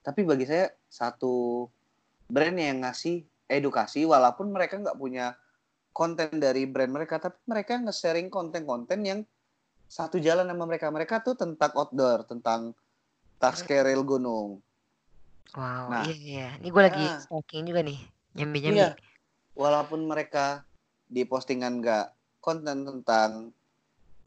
[0.00, 1.66] tapi bagi saya satu
[2.30, 5.34] brand yang ngasih edukasi, walaupun mereka nggak punya
[5.96, 9.20] konten dari brand mereka, tapi mereka nge-sharing konten-konten yang
[9.88, 10.92] satu jalan sama mereka.
[10.92, 12.76] Mereka tuh tentang outdoor, tentang
[13.40, 14.60] tas keril gunung.
[15.56, 16.04] Wow, Nah.
[16.04, 16.48] iya iya.
[16.60, 17.16] Ini gue lagi Ah.
[17.16, 17.96] stalking juga nih.
[18.36, 18.76] Nyambi-nyambi.
[18.76, 18.88] Iya,
[19.56, 20.68] walaupun mereka
[21.08, 22.06] di postingan nggak
[22.44, 23.56] konten tentang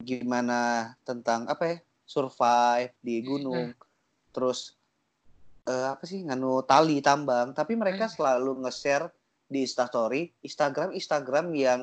[0.02, 3.70] gimana tentang apa ya survive di gunung,
[4.34, 4.74] terus
[5.70, 8.14] eh, apa sih nganu tali tambang, tapi mereka Hmm.
[8.18, 9.06] selalu nge-share
[9.50, 11.80] di Instastory, Instagram Instagram yang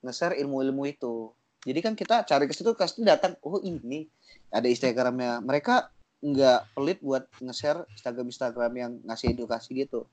[0.00, 1.30] nge-share ilmu-ilmu itu.
[1.60, 4.08] Jadi kan kita cari ke situ pasti datang, oh ini
[4.48, 5.44] ada Instagramnya.
[5.44, 5.92] Mereka
[6.24, 10.08] nggak pelit buat nge-share Instagram Instagram yang ngasih edukasi gitu.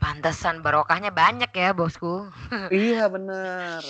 [0.00, 2.28] Pantesan barokahnya banyak ya, bosku.
[2.72, 3.84] iya bener.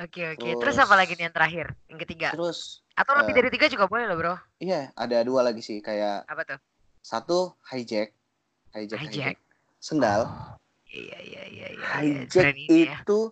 [0.00, 0.48] Oke, oke.
[0.56, 1.66] Terus Terus- apa lagi nih yang terakhir?
[1.92, 2.28] Yang ketiga.
[2.32, 4.34] Terus Atau lebih eh, dari tiga juga boleh loh, Bro.
[4.60, 6.60] iya ada dua lagi sih kayak Apa tuh?
[7.00, 8.12] satu hijack,
[8.76, 9.36] hijack, Hijack.
[9.80, 10.28] sendal.
[10.28, 10.59] Iya,
[10.90, 11.66] iya, iya, iya.
[11.72, 11.88] iya.
[12.26, 12.98] hijack Keren ini ya.
[13.00, 13.30] itu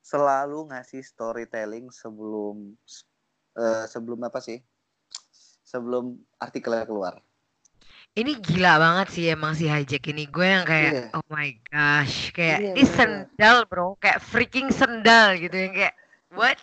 [0.00, 2.74] selalu ngasih storytelling sebelum
[3.54, 4.58] eh, sebelum apa sih?
[5.66, 7.14] Sebelum artikelnya keluar.
[8.10, 10.26] Ini gila banget sih emang si hijack ini.
[10.26, 11.04] Gue yang kayak, Iya.
[11.14, 12.34] oh my gosh.
[12.34, 12.94] Kayak, Iya, ini bener.
[12.98, 13.94] sendal, bro.
[14.02, 15.54] Kayak freaking sendal gitu.
[15.54, 15.94] Yang kayak,
[16.34, 16.58] what?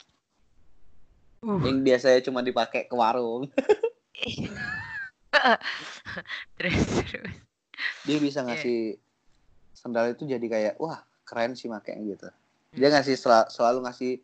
[1.39, 1.55] Uh.
[1.63, 3.47] Yang biasanya cuma dipakai ke warung.
[6.59, 6.77] terus,
[7.07, 7.35] terus.
[8.03, 8.47] Dia bisa Iya.
[8.51, 8.79] ngasih
[9.88, 12.27] sendal itu jadi kayak wah keren sih makanya gitu.
[12.27, 12.77] Hmm.
[12.83, 14.19] Dia ngasih sel- selalu ngasih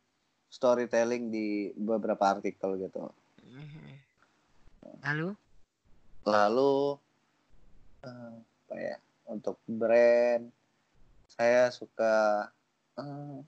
[0.51, 3.07] storytelling di beberapa artikel gitu.
[3.47, 3.87] Mhm.
[4.99, 5.29] Lalu?
[6.27, 6.75] Lalu
[8.03, 8.97] eh, apa ya
[9.31, 10.51] untuk brand
[11.31, 12.47] saya suka
[12.99, 13.39] eh,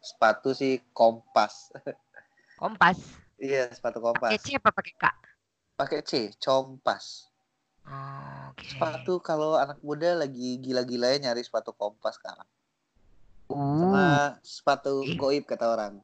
[0.00, 1.72] sepatu sih Kompas.
[2.56, 2.96] Kompas.
[3.36, 4.40] iya sepatu Pakai Kompas.
[4.40, 5.04] C apa pakai K?
[5.74, 7.33] Pakai C, Compas.
[7.84, 8.64] Oke.
[8.64, 12.48] Sepatu kalau anak muda lagi gila-gilanya nyari sepatu Kompas sekarang.
[13.52, 14.08] Uh, Sama
[14.40, 15.20] sepatu Ih.
[15.20, 16.00] goib kata orang.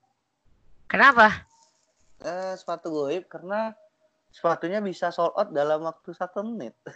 [0.85, 1.49] kenapa?
[2.21, 3.73] Eh, sepatu goib karena
[4.29, 6.77] sepatunya bisa sold out dalam waktu satu menit.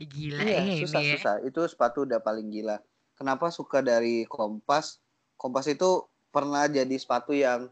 [0.00, 1.16] Gila Iya, ya susah ini ya.
[1.20, 1.34] susah.
[1.44, 2.80] Itu sepatu udah paling gila.
[3.20, 4.96] Kenapa suka dari Kompas?
[5.36, 7.68] Kompas itu pernah jadi sepatu yang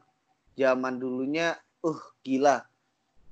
[0.60, 2.67] zaman dulunya uh gila.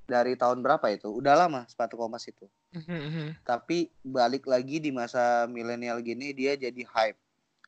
[0.07, 1.11] Dari tahun berapa itu?
[1.11, 2.47] Udah lama sepatu Kompas itu.
[2.73, 3.27] Mhm, mhm.
[3.43, 7.19] Tapi balik lagi di masa milenial gini dia jadi hype.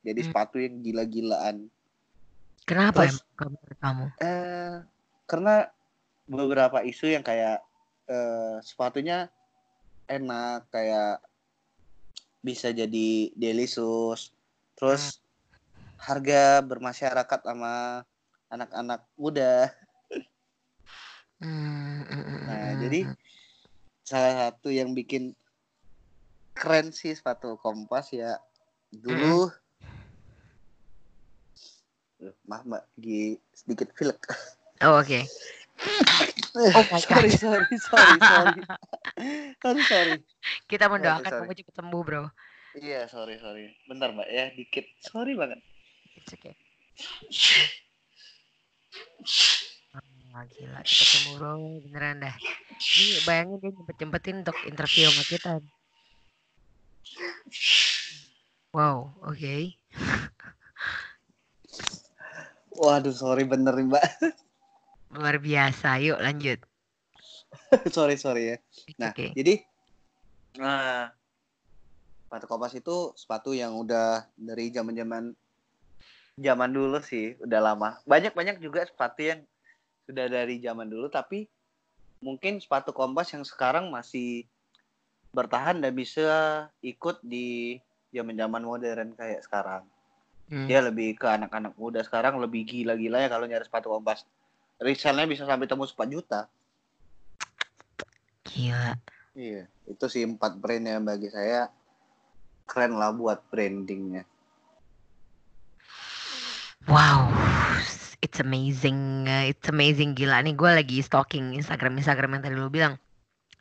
[0.07, 0.28] Jadi Hmm.
[0.30, 1.66] sepatu yang gila-gilaan.
[2.62, 4.05] Kenapa Terus- emang kamu?
[4.22, 4.74] Eh
[5.26, 5.66] karena
[6.24, 7.61] beberapa isu yang kayak
[8.09, 9.28] eh, sepatunya
[10.09, 11.20] enak kayak
[12.41, 14.32] bisa jadi daily shoes
[14.72, 15.20] terus
[16.01, 18.01] harga bermasyarakat sama
[18.49, 19.78] anak-anak muda Hmm, mm, mm,
[21.39, 23.16] nah mm, jadi mm.
[24.03, 25.36] salah satu yang bikin
[26.57, 28.39] keren sih sepatu kompas ya
[28.91, 29.47] dulu
[32.18, 34.18] Duh, maaf mbak lagi sedikit pilek
[34.82, 35.20] Oh oke.
[36.59, 38.62] Oh my sorry, sorry sorry sorry
[39.62, 40.16] sorry sorry
[40.66, 41.47] Kita Sorry, mendoakan sorry.
[41.47, 42.24] kamu cepat sembuh bro.
[42.78, 43.74] Iya, sorry, sorry.
[43.86, 44.86] Bentar, Mbak ya, dikit.
[45.03, 45.62] Sorry banget.
[46.18, 46.55] It's okay.
[50.39, 52.36] Ah, gila sembuh bro beneran dah.
[52.78, 55.53] Ini bayangin dia nyempet-nyempetin untuk interview sama kita.
[58.70, 59.74] Wow, oke.
[62.70, 64.07] Waduh, sorry bener nih, Mbak.
[65.18, 65.99] Luar biasa.
[66.07, 66.62] Yuk lanjut.
[67.99, 68.57] sorry, sorry ya.
[68.95, 69.34] Nah, okay.
[69.34, 69.66] jadi
[70.55, 71.11] Nah,
[72.30, 75.34] sepatu kompas itu sepatu yang udah dari zaman
[76.39, 77.99] zaman dulu sih, udah lama.
[78.07, 79.43] Banyak banyak juga sepatu yang
[80.09, 81.44] sudah dari zaman dulu, tapi
[82.24, 84.48] mungkin sepatu kompas yang sekarang masih
[85.36, 87.76] bertahan dan bisa ikut di
[88.09, 89.84] zaman zaman modern kayak sekarang.
[90.48, 90.64] Hmm.
[90.64, 94.24] Dia lebih ke anak-anak muda sekarang lebih gila-gila ya kalau nyari sepatu kompas.
[94.80, 96.40] Resellnya bisa sampai tembus 4 juta.
[98.48, 98.96] Gila.
[99.36, 101.68] Iya, itu sih empat brand yang bagi saya
[102.64, 104.24] keren lah buat brandingnya.
[106.88, 107.28] Wow,
[108.39, 112.70] it's amazing, uh, it's amazing gila nih gue lagi stalking Instagram Instagram yang tadi lu
[112.70, 112.95] bilang,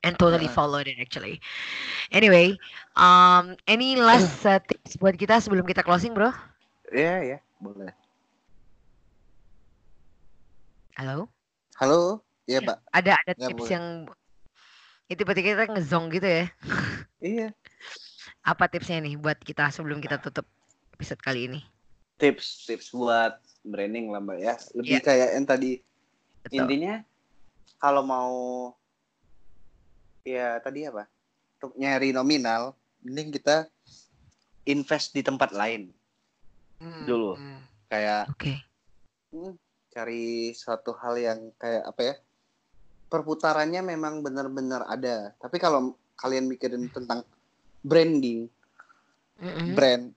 [0.05, 1.41] and totally followed it actually.
[2.13, 2.53] Anyway,
[2.93, 6.29] um, any last uh, tips buat kita sebelum kita closing bro?
[6.93, 7.89] Iya, ya, boleh.
[10.93, 11.25] Halo,
[11.81, 12.77] Halo, iya, Pak.
[12.93, 13.73] ada ada Ya, tips boleh.
[13.73, 13.85] yang
[15.09, 16.45] itu berarti kita ngezong gitu ya?
[17.17, 17.49] Iya.
[18.45, 20.45] Apa tipsnya nih buat kita sebelum kita tutup
[20.93, 21.65] episode kali ini?
[22.21, 24.55] Tips tips buat branding lah, Mbak ya.
[24.73, 25.03] Lebih Iya.
[25.03, 25.71] kayak yang tadi
[26.43, 26.57] Betul.
[26.63, 26.93] intinya
[27.77, 28.33] kalau mau
[30.23, 31.05] ya tadi apa?
[31.57, 33.67] Untuk nyari nominal, mending kita
[34.65, 35.89] invest di tempat lain.
[36.77, 37.33] Hmm, dulu.
[37.35, 38.53] hmm, Kayak Oke.
[39.33, 39.53] hmm,
[39.89, 42.15] cari suatu hal yang kayak apa ya?
[43.07, 45.31] Perputarannya memang benar-benar ada.
[45.39, 47.23] Tapi kalau kalian mikirin tentang
[47.79, 48.51] branding,
[49.39, 49.73] Mm-mm.
[49.73, 50.11] brand,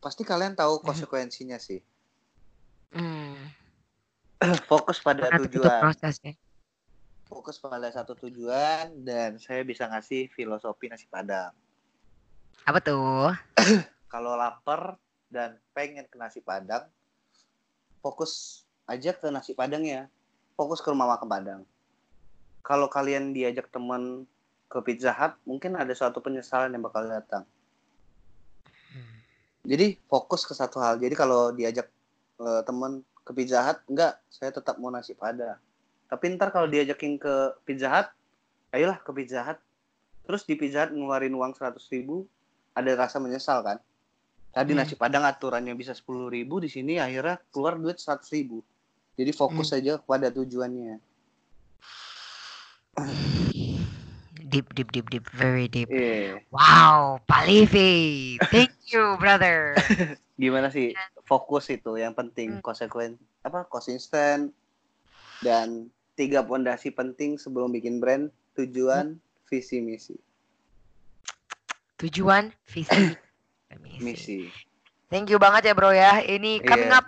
[0.00, 1.78] pasti kalian tahu konsekuensinya sih.
[2.90, 3.38] Hmm.
[4.70, 5.80] Fokus pada Karena tujuan.
[5.82, 6.34] prosesnya.
[7.30, 11.54] Fokus pada satu tujuan dan saya bisa ngasih filosofi nasi padang.
[12.66, 13.30] Apa tuh?
[14.12, 14.98] Kalau lapar
[15.30, 16.90] dan pengen ke nasi padang,
[18.02, 20.10] fokus aja ke nasi padang ya.
[20.58, 21.62] Fokus ke rumah makan padang.
[22.66, 24.26] Kalau kalian diajak teman
[24.66, 27.46] ke Pizza Hut, mungkin ada suatu penyesalan yang bakal datang.
[28.90, 29.14] Hmm.
[29.64, 30.98] Jadi fokus ke satu hal.
[30.98, 31.88] Jadi kalau diajak
[32.40, 35.60] eh, teman ke Pizza Hut, enggak, saya tetap mau nasi padang.
[36.10, 38.08] Tapi ntar kalau diajakin ke Pizza Hut,
[38.74, 39.60] ayolah ke Pizza Hut.
[40.26, 42.26] Terus di Pizza Hut ngeluarin uang 100 ribu,
[42.74, 43.78] ada rasa menyesal kan?
[44.50, 44.82] Tadi Hmm.
[44.82, 48.64] nasi padang aturannya bisa 10 ribu, di sini akhirnya keluar duit 100 ribu.
[49.14, 50.98] Jadi fokus aja kepada tujuannya.
[54.50, 55.86] Deep, deep, deep, deep, very deep.
[55.86, 56.42] Iya.
[56.50, 59.78] Wow, Pak Livi, thank you, brother.
[60.42, 60.96] Gimana sih
[61.30, 62.64] fokus itu yang penting Hmm.
[62.66, 64.50] konsekuen apa konsisten
[65.38, 69.14] dan tiga pondasi penting sebelum bikin brand tujuan
[69.46, 70.18] visi misi
[71.96, 73.12] Tujuan, visi,
[73.84, 74.00] misi.
[74.00, 74.38] misi
[75.06, 76.18] Thank you banget ya, bro ya.
[76.18, 76.98] Ini coming Iya.
[76.98, 77.06] up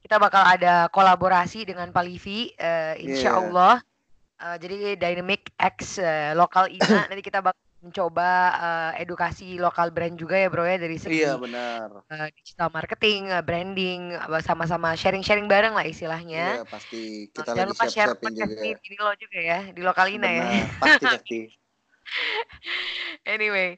[0.00, 3.38] kita bakal ada kolaborasi dengan Pak Livi, eh, insya Iya.
[3.38, 3.74] Allah.
[4.36, 8.30] Eh, jadi Dynamic X eh, lokal Ina nanti kita bakal mencoba
[8.96, 13.32] eh, edukasi lokal brand juga ya, bro ya dari segi iya benar eh, digital marketing,
[13.32, 14.00] eh, branding,
[14.44, 16.60] sama-sama sharing-sharing bareng lah istilahnya.
[16.60, 19.58] iya pasti kita Jangan lagi lupa share siap-siapin podcast juga ini, ini lo juga ya
[19.72, 20.44] di lokal Ina ya.
[20.76, 21.40] pasti pasti
[23.34, 23.76] Anyway,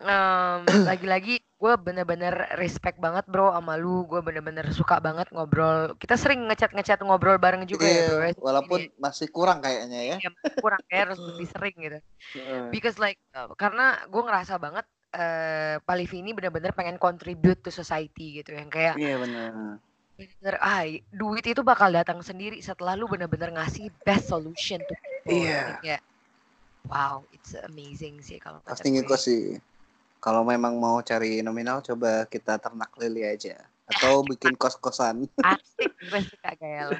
[0.00, 4.02] em, lagi-lagi gue bener-bener respect banget bro sama lu.
[4.10, 5.94] Gue bener-bener suka banget ngobrol.
[5.94, 8.26] Kita sering ngechat-ngechat ngobrol bareng juga ya Iya, bro.
[8.26, 8.32] ya.
[8.42, 11.98] walaupun Ini masih kurang kayaknya ya ya, kurang ya harus lebih sering gitu.
[12.74, 14.82] Because like uh, karena gue ngerasa banget
[15.12, 19.76] eh Pak Livi ini bener-bener pengen contribute to society gitu yang kayak iya benar
[20.16, 25.28] bener ah duit itu bakal datang sendiri setelah lu bener-bener ngasih best solution people.
[25.28, 25.82] Iya.
[25.84, 26.00] Kayak,
[26.88, 29.60] wow, it's amazing sih kalau pasti ngikut sih
[30.22, 33.58] kalau memang mau cari nominal coba kita ternak lili aja
[33.90, 36.98] atau bikin kos-kosan Asik, suka kayak lo.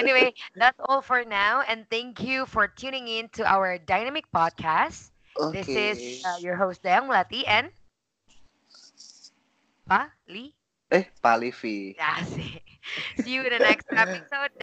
[0.00, 1.60] Anyway, that's all for now.
[1.68, 5.12] And thank you for tuning in to our Dynamic Podcast.
[5.36, 7.68] oke This is uh, your host, Dayang Melati, and
[9.84, 10.56] Pa, Lee.
[10.94, 12.62] eh Pak Livi Asik.
[13.20, 14.54] See you in the next episode.